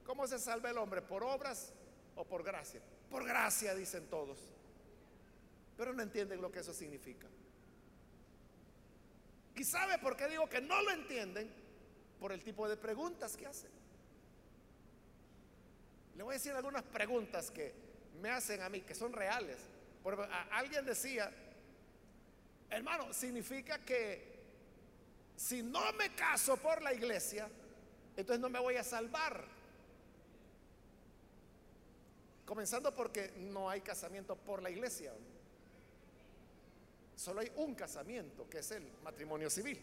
[0.05, 1.03] ¿cómo se salva el hombre?
[1.03, 1.73] ¿Por obras
[2.15, 2.81] o por gracia?
[3.11, 4.39] Por gracia, dicen todos.
[5.77, 7.27] Pero no entienden lo que eso significa.
[9.57, 11.51] ¿Y sabe por qué digo que no lo entienden?
[12.21, 13.71] Por el tipo de preguntas que hacen.
[16.17, 17.88] Le voy a decir algunas preguntas que
[18.19, 19.59] me hacen a mí, que son reales.
[20.03, 21.31] Porque alguien decía,
[22.71, 24.39] hermano, significa que
[25.37, 27.49] si no me caso por la iglesia,
[28.17, 29.45] entonces no me voy a salvar.
[32.45, 35.13] Comenzando porque no hay casamiento por la iglesia.
[37.15, 39.79] Solo hay un casamiento, que es el matrimonio civil.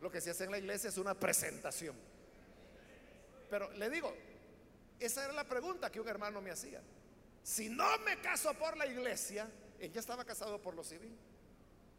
[0.00, 1.94] Lo que se hace en la iglesia es una presentación.
[3.48, 4.12] Pero le digo,
[4.98, 6.80] esa era la pregunta que un hermano me hacía.
[7.42, 11.16] Si no me caso por la iglesia, él ya estaba casado por lo civil.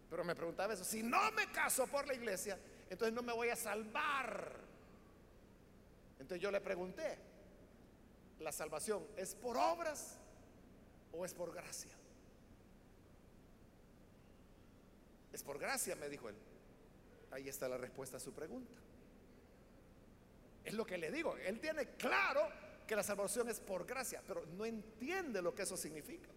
[0.09, 2.57] Pero me preguntaba eso, si no me caso por la iglesia,
[2.89, 4.55] entonces no me voy a salvar.
[6.19, 7.17] Entonces yo le pregunté,
[8.39, 10.17] ¿la salvación es por obras
[11.11, 11.91] o es por gracia?
[15.33, 16.35] Es por gracia, me dijo él.
[17.31, 18.75] Ahí está la respuesta a su pregunta.
[20.63, 21.35] Es lo que le digo.
[21.37, 22.47] Él tiene claro
[22.87, 26.29] que la salvación es por gracia, pero no entiende lo que eso significa.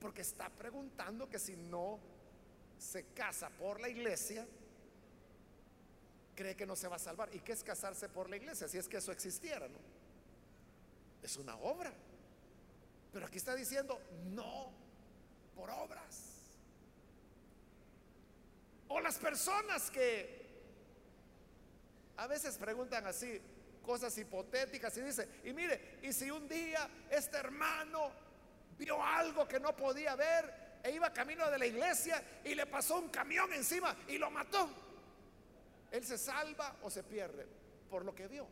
[0.00, 2.00] Porque está preguntando que si no
[2.78, 4.46] se casa por la iglesia,
[6.34, 7.34] cree que no se va a salvar.
[7.34, 8.68] ¿Y qué es casarse por la iglesia?
[8.68, 9.78] Si es que eso existiera, ¿no?
[11.22, 11.92] Es una obra.
[13.12, 14.72] Pero aquí está diciendo, no
[15.54, 16.30] por obras.
[18.88, 20.42] O las personas que
[22.16, 23.40] a veces preguntan así
[23.82, 28.10] cosas hipotéticas y dice, y mire, y si un día este hermano
[28.78, 32.98] vio algo que no podía ver e iba camino de la iglesia y le pasó
[32.98, 34.68] un camión encima y lo mató,
[35.90, 37.46] él se salva o se pierde
[37.90, 38.46] por lo que vio.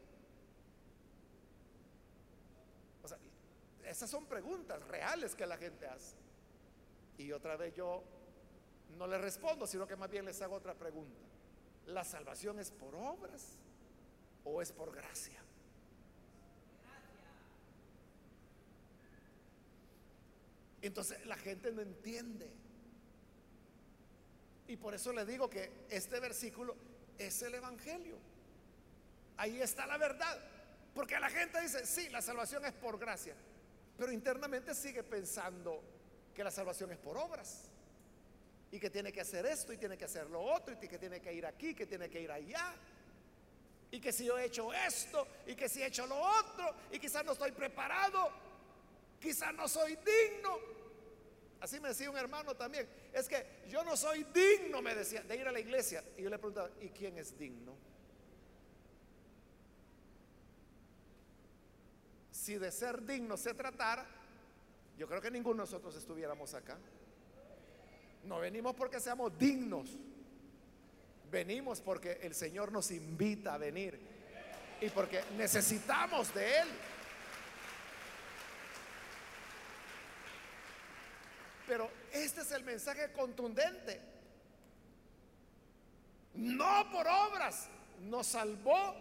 [3.84, 6.14] Esas son preguntas reales que la gente hace.
[7.18, 8.04] Y otra vez yo
[8.96, 11.18] no le respondo, sino que más bien les hago otra pregunta.
[11.86, 13.58] ¿La salvación es por obras
[14.44, 15.40] o es por gracia?
[20.82, 22.50] Entonces la gente no entiende.
[24.68, 26.76] Y por eso le digo que este versículo
[27.18, 28.16] es el Evangelio.
[29.36, 30.38] Ahí está la verdad.
[30.94, 33.34] Porque la gente dice, sí, la salvación es por gracia.
[33.96, 35.82] Pero internamente sigue pensando
[36.34, 37.70] que la salvación es por obras
[38.72, 41.20] y que tiene que hacer esto y tiene que hacer lo otro y que tiene
[41.20, 42.74] que ir aquí, que tiene que ir allá.
[43.92, 46.98] Y que si yo he hecho esto y que si he hecho lo otro y
[46.98, 48.30] quizás no estoy preparado,
[49.20, 50.58] quizás no soy digno.
[51.60, 52.88] Así me decía un hermano también.
[53.12, 56.02] Es que yo no soy digno, me decía, de ir a la iglesia.
[56.16, 57.74] Y yo le preguntaba, ¿y quién es digno?
[62.30, 64.06] Si de ser digno se tratara,
[64.96, 66.78] yo creo que ninguno de nosotros estuviéramos acá.
[68.24, 69.98] No venimos porque seamos dignos.
[71.30, 73.98] Venimos porque el Señor nos invita a venir.
[74.80, 76.68] Y porque necesitamos de Él.
[81.66, 84.00] Pero este es el mensaje contundente.
[86.34, 87.68] No por obras
[88.00, 88.96] nos salvó,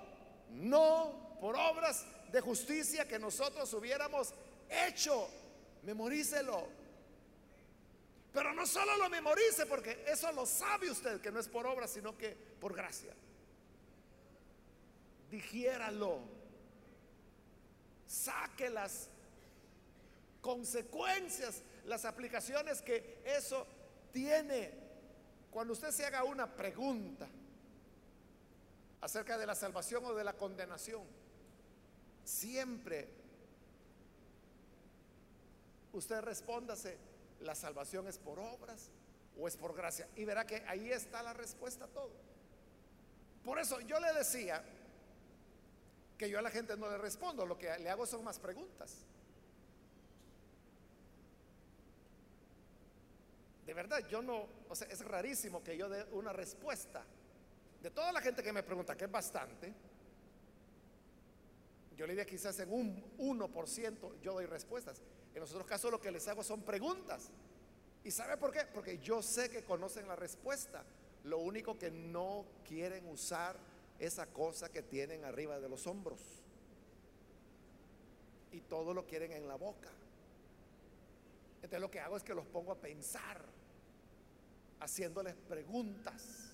[0.51, 4.33] no por obras de justicia que nosotros hubiéramos
[4.69, 5.29] hecho.
[5.83, 6.78] Memorícelo.
[8.33, 11.87] Pero no solo lo memorice, porque eso lo sabe usted, que no es por obra,
[11.87, 13.13] sino que por gracia.
[15.31, 16.19] Digiéralo.
[18.07, 19.07] saque las
[20.41, 23.67] consecuencias, las aplicaciones que eso
[24.11, 24.73] tiene.
[25.51, 27.27] Cuando usted se haga una pregunta
[29.01, 31.03] acerca de la salvación o de la condenación,
[32.23, 33.09] siempre
[35.93, 36.97] usted respóndase,
[37.41, 38.89] la salvación es por obras
[39.39, 40.07] o es por gracia.
[40.15, 42.11] Y verá que ahí está la respuesta a todo.
[43.43, 44.63] Por eso yo le decía
[46.17, 49.05] que yo a la gente no le respondo, lo que le hago son más preguntas.
[53.65, 57.03] De verdad, yo no, o sea, es rarísimo que yo dé una respuesta.
[57.81, 59.73] De toda la gente que me pregunta, que es bastante,
[61.95, 65.01] yo le diría quizás en un 1% yo doy respuestas.
[65.33, 67.29] En los otros casos lo que les hago son preguntas.
[68.03, 68.65] ¿Y sabe por qué?
[68.73, 70.83] Porque yo sé que conocen la respuesta.
[71.25, 73.57] Lo único que no quieren usar
[73.99, 76.19] esa cosa que tienen arriba de los hombros.
[78.51, 79.89] Y todo lo quieren en la boca.
[81.57, 83.45] Entonces lo que hago es que los pongo a pensar
[84.79, 86.49] haciéndoles preguntas.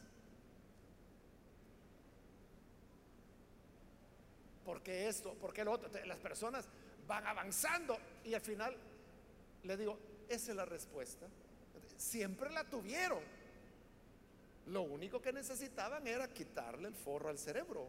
[4.65, 5.35] ¿Por qué esto?
[5.35, 5.89] ¿Por qué lo otro?
[6.05, 6.67] Las personas
[7.07, 8.75] van avanzando y al final
[9.63, 9.97] le digo,
[10.29, 11.27] esa es la respuesta.
[11.97, 13.21] Siempre la tuvieron.
[14.67, 17.87] Lo único que necesitaban era quitarle el forro al cerebro,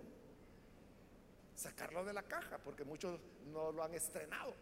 [1.54, 3.18] sacarlo de la caja, porque muchos
[3.52, 4.54] no lo han estrenado.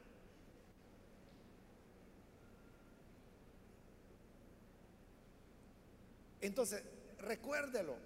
[6.41, 6.83] Entonces,
[7.19, 7.97] recuérdelo,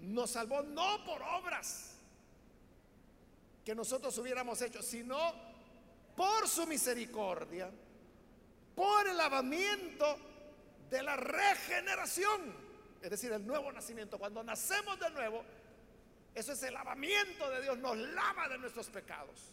[0.00, 1.96] nos salvó no por obras
[3.64, 5.16] que nosotros hubiéramos hecho, sino
[6.20, 7.70] por su misericordia,
[8.74, 10.18] por el lavamiento
[10.90, 12.54] de la regeneración,
[13.00, 14.18] es decir, el nuevo nacimiento.
[14.18, 15.42] Cuando nacemos de nuevo,
[16.34, 19.50] eso es el lavamiento de Dios, nos lava de nuestros pecados.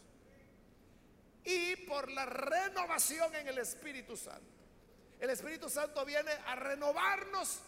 [1.45, 4.51] Y por la renovación en el Espíritu Santo.
[5.22, 7.61] El Espíritu Santo viene a renovarnos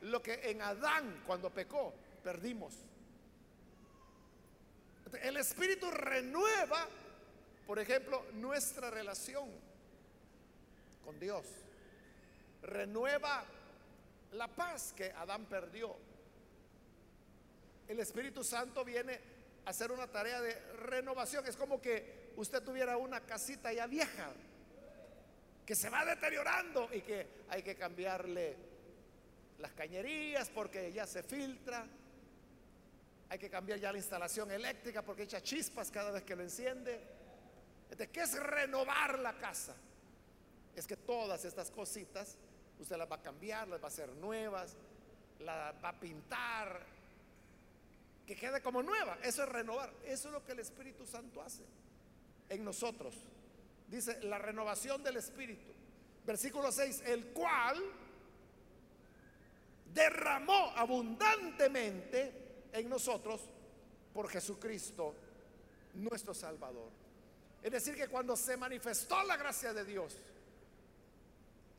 [0.00, 1.94] lo que en Adán cuando pecó
[2.24, 2.74] perdimos.
[5.22, 6.88] El Espíritu renueva,
[7.70, 9.48] por ejemplo, nuestra relación
[11.04, 11.46] con Dios.
[12.62, 13.44] Renueva
[14.32, 15.94] la paz que Adán perdió.
[17.86, 19.20] El Espíritu Santo viene
[19.64, 21.46] a hacer una tarea de renovación.
[21.46, 24.32] Es como que usted tuviera una casita ya vieja
[25.64, 28.56] que se va deteriorando y que hay que cambiarle
[29.60, 31.86] las cañerías porque ya se filtra.
[33.28, 37.19] Hay que cambiar ya la instalación eléctrica porque echa chispas cada vez que lo enciende.
[37.96, 39.74] ¿De qué es renovar la casa?
[40.76, 42.36] Es que todas estas cositas
[42.78, 44.76] usted las va a cambiar, las va a hacer nuevas,
[45.40, 46.86] las va a pintar,
[48.26, 49.18] que quede como nueva.
[49.22, 49.92] Eso es renovar.
[50.04, 51.64] Eso es lo que el Espíritu Santo hace
[52.48, 53.14] en nosotros.
[53.88, 55.72] Dice la renovación del Espíritu.
[56.24, 57.76] Versículo 6, el cual
[59.92, 63.40] derramó abundantemente en nosotros
[64.14, 65.14] por Jesucristo,
[65.94, 66.90] nuestro Salvador.
[67.62, 70.16] Es decir, que cuando se manifestó la gracia de Dios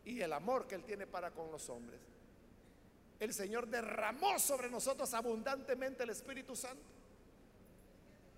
[0.05, 1.99] y el amor que Él tiene para con los hombres,
[3.19, 6.83] el Señor derramó sobre nosotros abundantemente el Espíritu Santo.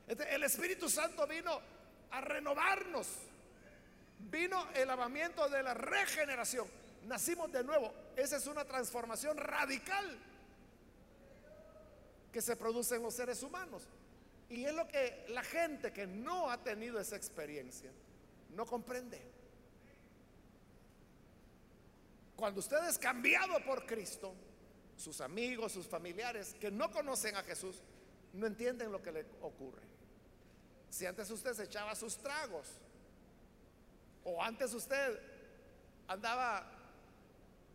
[0.08, 1.60] El Espíritu Santo vino
[2.12, 3.08] a renovarnos,
[4.20, 6.68] vino el lavamiento de la regeneración
[7.06, 7.94] nacimos de nuevo.
[8.16, 10.18] Esa es una transformación radical
[12.32, 13.84] que se produce en los seres humanos.
[14.50, 17.92] Y es lo que la gente que no ha tenido esa experiencia
[18.56, 19.20] no comprende.
[22.36, 24.34] Cuando usted es cambiado por Cristo,
[24.98, 27.82] sus amigos, sus familiares que no conocen a Jesús,
[28.34, 29.84] no entienden lo que le ocurre.
[30.90, 32.68] Si antes usted se echaba sus tragos,
[34.24, 35.20] o antes usted
[36.08, 36.70] andaba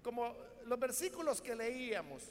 [0.02, 2.22] como los versículos que leíamos,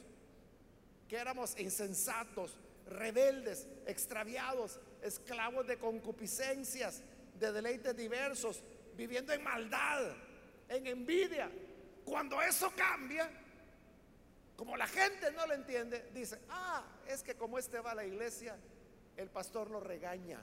[1.08, 2.58] que éramos insensatos,
[2.88, 7.04] rebeldes, extraviados, esclavos de concupiscencias,
[7.40, 8.64] de deleites diversos,
[8.96, 10.12] viviendo en maldad,
[10.70, 11.50] en envidia.
[12.06, 13.30] Cuando eso cambia,
[14.56, 18.06] como la gente no lo entiende, dice, ah, es que como este va a la
[18.06, 18.58] iglesia,
[19.16, 20.42] el pastor lo regaña.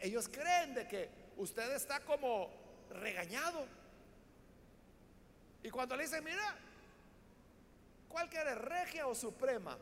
[0.00, 1.08] Ellos creen de que
[1.38, 2.50] usted está como
[2.90, 3.66] regañado.
[5.62, 6.56] Y cuando le dicen, mira,
[8.08, 9.76] ¿cuál quiere, regia o suprema?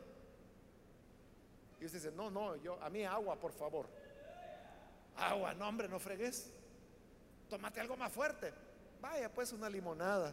[1.79, 3.87] Y usted dice, no, no, yo, a mí agua, por favor.
[5.15, 6.51] Agua, no, hombre, no fregues.
[7.49, 8.53] Tómate algo más fuerte.
[8.99, 10.31] Vaya, pues una limonada.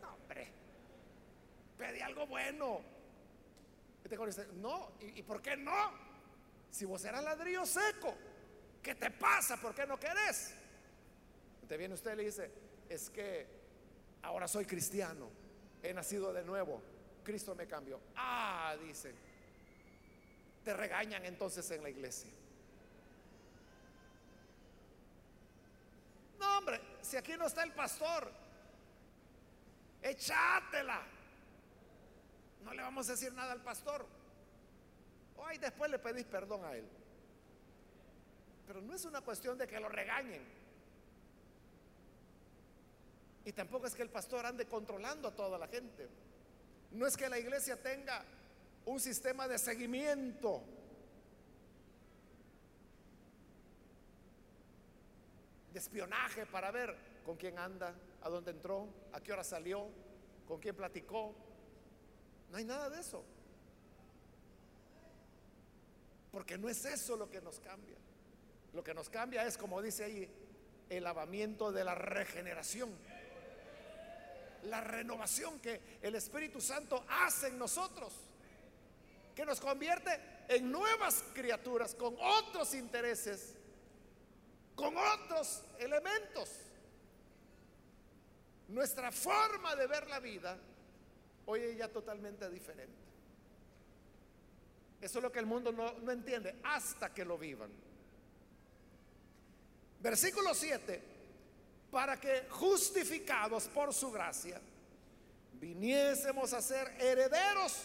[0.00, 0.52] No, hombre.
[1.76, 2.80] Pedí algo bueno.
[4.04, 5.92] Y te dice, no, ¿y, ¿y por qué no?
[6.70, 8.14] Si vos eras ladrillo seco,
[8.82, 9.56] ¿qué te pasa?
[9.56, 10.54] ¿Por qué no querés?
[11.66, 12.50] Te viene usted y le dice,
[12.88, 13.46] es que
[14.22, 15.28] ahora soy cristiano,
[15.88, 16.82] he nacido de nuevo,
[17.24, 18.00] Cristo me cambió.
[18.16, 19.14] Ah, dice,
[20.64, 22.30] te regañan entonces en la iglesia.
[26.38, 28.30] No, hombre, si aquí no está el pastor,
[30.02, 31.02] echátela.
[32.64, 34.04] No le vamos a decir nada al pastor.
[35.36, 36.88] Hoy después le pedís perdón a él.
[38.66, 40.42] Pero no es una cuestión de que lo regañen.
[43.46, 46.08] Y tampoco es que el pastor ande controlando a toda la gente.
[46.90, 48.24] No es que la iglesia tenga
[48.84, 50.64] un sistema de seguimiento.
[55.72, 59.86] De espionaje para ver con quién anda, a dónde entró, a qué hora salió,
[60.48, 61.32] con quién platicó.
[62.50, 63.24] No hay nada de eso.
[66.32, 67.96] Porque no es eso lo que nos cambia.
[68.72, 70.28] Lo que nos cambia es, como dice ahí,
[70.90, 72.90] el lavamiento de la regeneración.
[74.66, 78.12] La renovación que el Espíritu Santo hace en nosotros.
[79.34, 83.54] Que nos convierte en nuevas criaturas con otros intereses,
[84.74, 86.50] con otros elementos.
[88.68, 90.58] Nuestra forma de ver la vida
[91.46, 93.06] hoy es ya totalmente diferente.
[95.00, 97.70] Eso es lo que el mundo no, entiende hasta que lo vivan.
[100.00, 101.02] Versículo 7,
[101.90, 104.60] para que justificados por su gracia,
[105.54, 107.82] viniésemos a ser herederos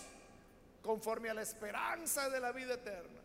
[0.82, 3.22] conforme a la esperanza de la vida eterna,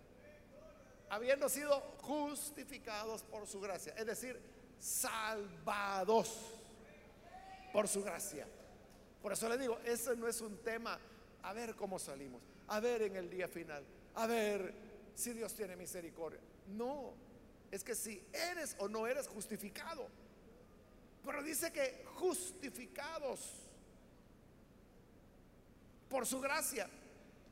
[1.08, 4.40] habiendo sido justificados por su gracia, es decir,
[4.78, 6.52] salvados
[7.72, 8.46] por su gracia.
[9.22, 10.98] Por eso le digo, ese no es un tema,
[11.42, 14.72] a ver cómo salimos, a ver en el día final, a ver
[15.14, 16.40] si Dios tiene misericordia.
[16.68, 17.14] No,
[17.70, 20.08] es que si eres o no eres justificado.
[21.26, 23.40] Pero dice que justificados
[26.08, 26.88] por su gracia.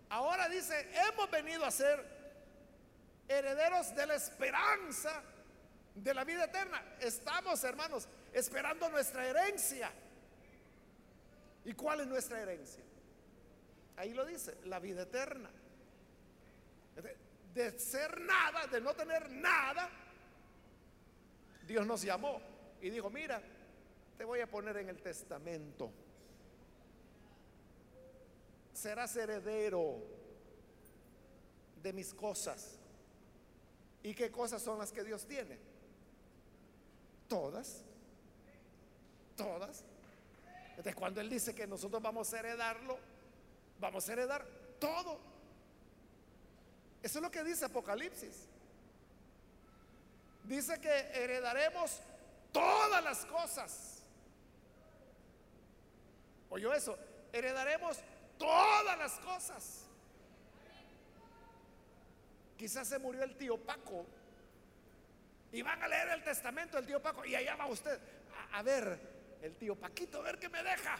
[0.08, 2.14] Ahora dice, hemos venido a ser
[3.26, 5.22] herederos de la esperanza
[5.96, 6.82] de la vida eterna.
[7.00, 9.90] Estamos, hermanos, esperando nuestra herencia.
[11.64, 12.84] ¿Y cuál es nuestra herencia?
[13.96, 15.50] Ahí lo dice, la vida eterna.
[17.52, 19.90] De ser nada, de no tener nada,
[21.66, 22.40] Dios nos llamó
[22.80, 23.42] y dijo, mira,
[24.16, 25.90] te voy a poner en el testamento.
[28.72, 30.02] Serás heredero
[31.82, 32.76] de mis cosas.
[34.02, 35.58] ¿Y qué cosas son las que Dios tiene?
[37.28, 37.82] Todas.
[39.36, 39.84] Todas.
[40.70, 42.98] Entonces cuando Él dice que nosotros vamos a heredarlo,
[43.80, 44.46] vamos a heredar
[44.78, 45.18] todo.
[47.02, 48.48] Eso es lo que dice Apocalipsis.
[50.44, 52.00] Dice que heredaremos
[52.52, 53.93] todas las cosas.
[56.54, 56.96] ¿Oyó eso?
[57.32, 57.98] Heredaremos
[58.38, 59.86] todas las cosas.
[62.56, 64.06] Quizás se murió el tío Paco.
[65.50, 67.24] Y van a leer el testamento del tío Paco.
[67.24, 67.98] Y allá va usted
[68.52, 69.00] a, a ver
[69.42, 70.96] el tío Paquito, a ver qué me deja.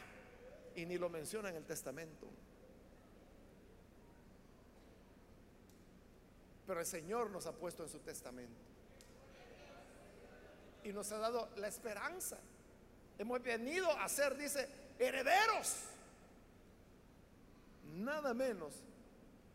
[0.74, 2.26] Y ni lo menciona en el testamento.
[6.66, 8.60] Pero el Señor nos ha puesto en su testamento
[10.82, 12.38] y nos ha dado la esperanza.
[13.18, 14.68] Hemos venido a ser, dice,
[14.98, 15.84] herederos.
[17.94, 18.74] Nada menos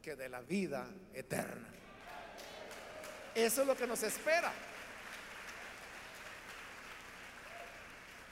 [0.01, 1.67] que de la vida eterna.
[3.35, 4.51] Eso es lo que nos espera.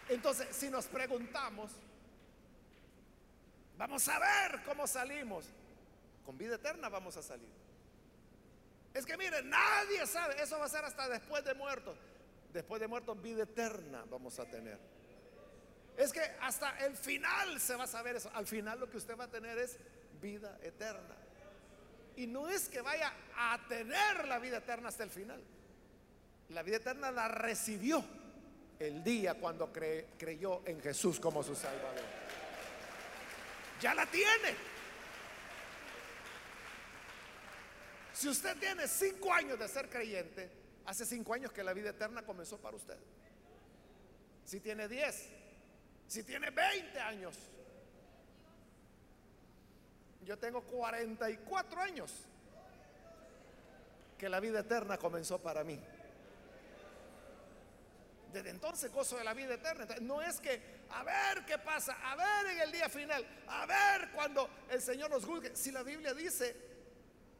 [0.10, 1.72] Entonces, si nos preguntamos,
[3.78, 5.46] vamos a ver cómo salimos.
[6.26, 7.50] Con vida eterna vamos a salir.
[8.94, 11.98] Es que miren, nadie sabe, eso va a ser hasta después de muertos
[12.54, 14.80] después de muertos, vida eterna vamos a tener.
[15.98, 18.32] Es que hasta el final se va a saber eso.
[18.34, 19.78] Al final lo que usted va a tener es
[20.22, 21.16] vida eterna.
[22.16, 25.44] Y no es que vaya a tener la vida eterna hasta el final.
[26.50, 28.04] La vida eterna la recibió
[28.80, 32.06] el día cuando creyó en Jesús como su Salvador.
[33.82, 34.56] Ya la tiene.
[38.14, 40.50] Si usted tiene cinco años de ser creyente,
[40.88, 42.96] Hace cinco años que la vida eterna comenzó para usted.
[44.46, 45.28] Si tiene diez,
[46.08, 47.36] si tiene veinte años.
[50.24, 52.12] Yo tengo 44 años
[54.18, 55.80] que la vida eterna comenzó para mí.
[58.34, 59.86] Desde entonces gozo de la vida eterna.
[60.02, 64.12] no es que a ver qué pasa, a ver en el día final, a ver
[64.12, 65.56] cuando el Señor nos juzgue.
[65.56, 66.56] Si la Biblia dice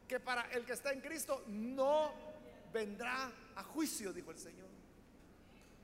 [0.06, 2.12] que para el que está en Cristo no
[2.72, 4.77] vendrá a juicio, dijo el Señor.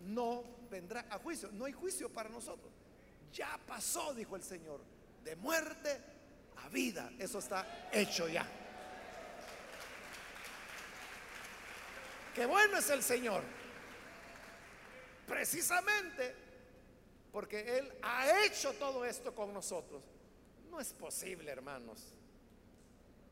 [0.01, 1.51] No vendrá a juicio.
[1.53, 2.73] No hay juicio para nosotros.
[3.33, 4.81] Ya pasó, dijo el Señor,
[5.25, 6.01] de muerte
[6.57, 7.11] a vida.
[7.19, 8.47] Eso está hecho ya.
[12.35, 13.43] Qué bueno es el Señor.
[15.27, 16.35] Precisamente
[17.35, 20.03] porque Él ha hecho todo esto con nosotros.
[20.71, 22.15] No es posible, hermanos,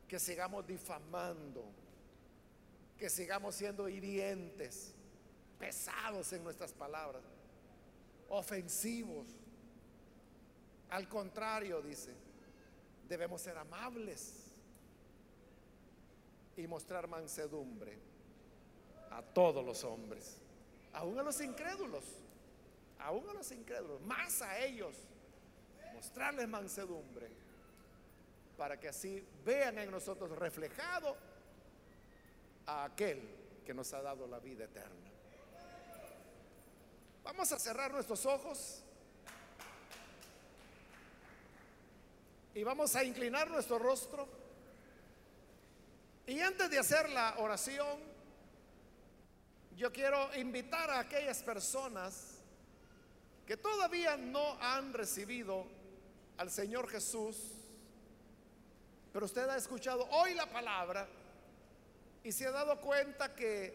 [0.08, 1.64] que sigamos difamando,
[2.98, 4.94] que sigamos siendo hirientes,
[5.62, 7.22] pesados en nuestras palabras,
[8.28, 9.28] ofensivos.
[10.90, 12.12] Al contrario, dice,
[13.08, 14.50] debemos ser amables
[16.56, 17.96] y mostrar mansedumbre
[19.12, 20.38] a todos los hombres,
[20.94, 22.06] aún a los incrédulos,
[22.98, 24.96] aún a los incrédulos, más a ellos,
[25.94, 27.30] mostrarles mansedumbre,
[28.58, 31.16] para que así vean en nosotros reflejado
[32.66, 33.22] a aquel
[33.64, 35.01] que nos ha dado la vida eterna.
[37.24, 38.82] Vamos a cerrar nuestros ojos
[42.54, 44.28] y vamos a inclinar nuestro rostro.
[46.26, 47.98] Y antes de hacer la oración,
[49.76, 52.38] yo quiero invitar a aquellas personas
[53.46, 55.66] que todavía no han recibido
[56.38, 57.36] al Señor Jesús,
[59.12, 61.08] pero usted ha escuchado hoy la palabra
[62.24, 63.74] y se ha dado cuenta que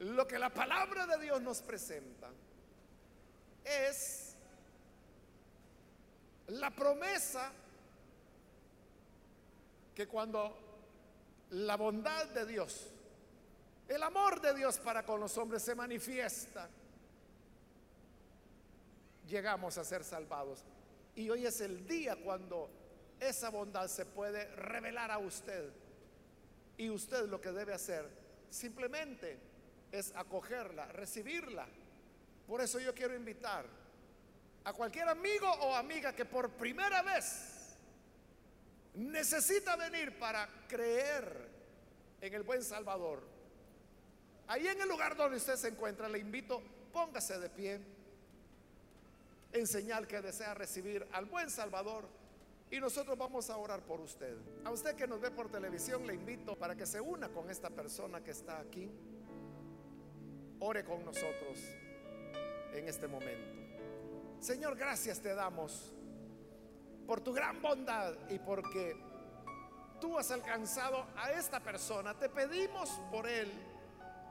[0.00, 2.28] lo que la palabra de Dios nos presenta
[3.64, 4.34] es
[6.48, 7.52] la promesa
[9.94, 10.58] que cuando
[11.50, 12.88] la bondad de Dios,
[13.88, 16.68] el amor de Dios para con los hombres se manifiesta,
[19.28, 20.64] llegamos a ser salvados.
[21.14, 22.70] Y hoy es el día cuando
[23.20, 25.70] esa bondad se puede revelar a usted.
[26.76, 28.08] Y usted lo que debe hacer
[28.50, 29.38] simplemente
[29.90, 31.66] es acogerla, recibirla.
[32.46, 33.66] Por eso yo quiero invitar
[34.64, 37.76] a cualquier amigo o amiga que por primera vez
[38.94, 41.50] necesita venir para creer
[42.20, 43.22] en el buen Salvador.
[44.46, 46.62] Ahí en el lugar donde usted se encuentra, le invito,
[46.92, 47.80] póngase de pie
[49.52, 52.06] en señal que desea recibir al buen Salvador
[52.70, 54.36] y nosotros vamos a orar por usted.
[54.64, 57.70] A usted que nos ve por televisión, le invito para que se una con esta
[57.70, 58.90] persona que está aquí.
[60.60, 61.58] Ore con nosotros
[62.72, 63.62] en este momento.
[64.40, 65.92] Señor, gracias te damos
[67.06, 68.96] por tu gran bondad y porque
[70.00, 72.18] tú has alcanzado a esta persona.
[72.18, 73.50] Te pedimos por él,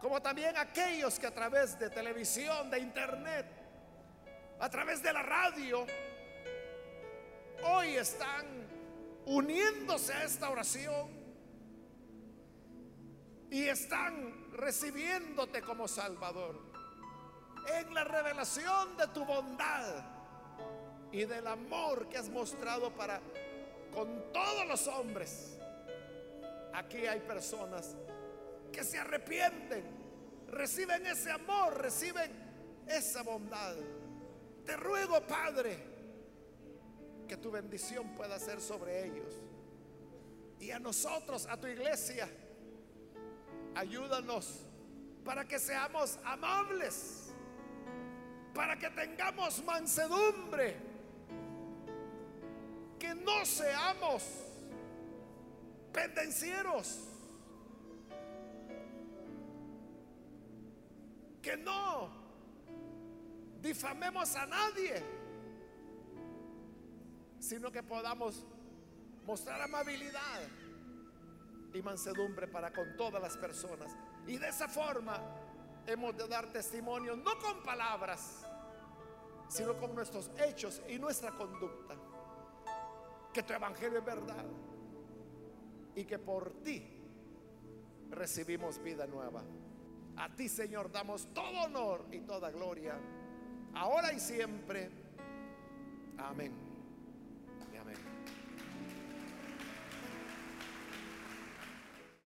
[0.02, 3.46] como también aquellos que a través de televisión, de internet,
[4.60, 5.86] a través de la radio,
[7.64, 8.46] hoy están
[9.26, 11.10] uniéndose a esta oración
[13.50, 16.70] y están recibiéndote como Salvador
[17.68, 20.03] en la revelación de tu bondad
[21.12, 23.22] y del amor que has mostrado para
[23.93, 25.57] con todos los hombres.
[26.74, 27.95] Aquí hay personas
[28.72, 29.84] que se arrepienten,
[30.47, 32.32] reciben ese amor, reciben
[32.88, 33.76] esa bondad.
[34.66, 35.78] Te ruego, Padre,
[37.28, 39.41] que tu bendición pueda ser sobre ellos.
[40.59, 42.30] Y a nosotros, a tu iglesia,
[43.76, 44.66] ayúdanos
[45.26, 47.30] para que seamos amables,
[48.54, 50.78] para que tengamos mansedumbre,
[52.99, 54.24] que no seamos
[55.91, 56.99] pendencieros,
[61.41, 62.10] que no
[63.62, 65.22] difamemos a nadie
[67.41, 68.45] sino que podamos
[69.26, 70.41] mostrar amabilidad
[71.74, 73.91] y mansedumbre para con todas las personas.
[74.28, 75.20] Y de esa forma
[75.88, 78.41] hemos de dar testimonio, no con palabras,
[79.52, 81.95] sino con nuestros hechos y nuestra conducta.
[83.34, 84.45] Que tu evangelio es verdad
[85.93, 86.88] y que por ti
[88.10, 89.43] recibimos vida nueva.
[90.16, 92.97] A ti, Señor, damos todo honor y toda gloria,
[93.74, 94.89] ahora y siempre.
[96.18, 96.70] Amén.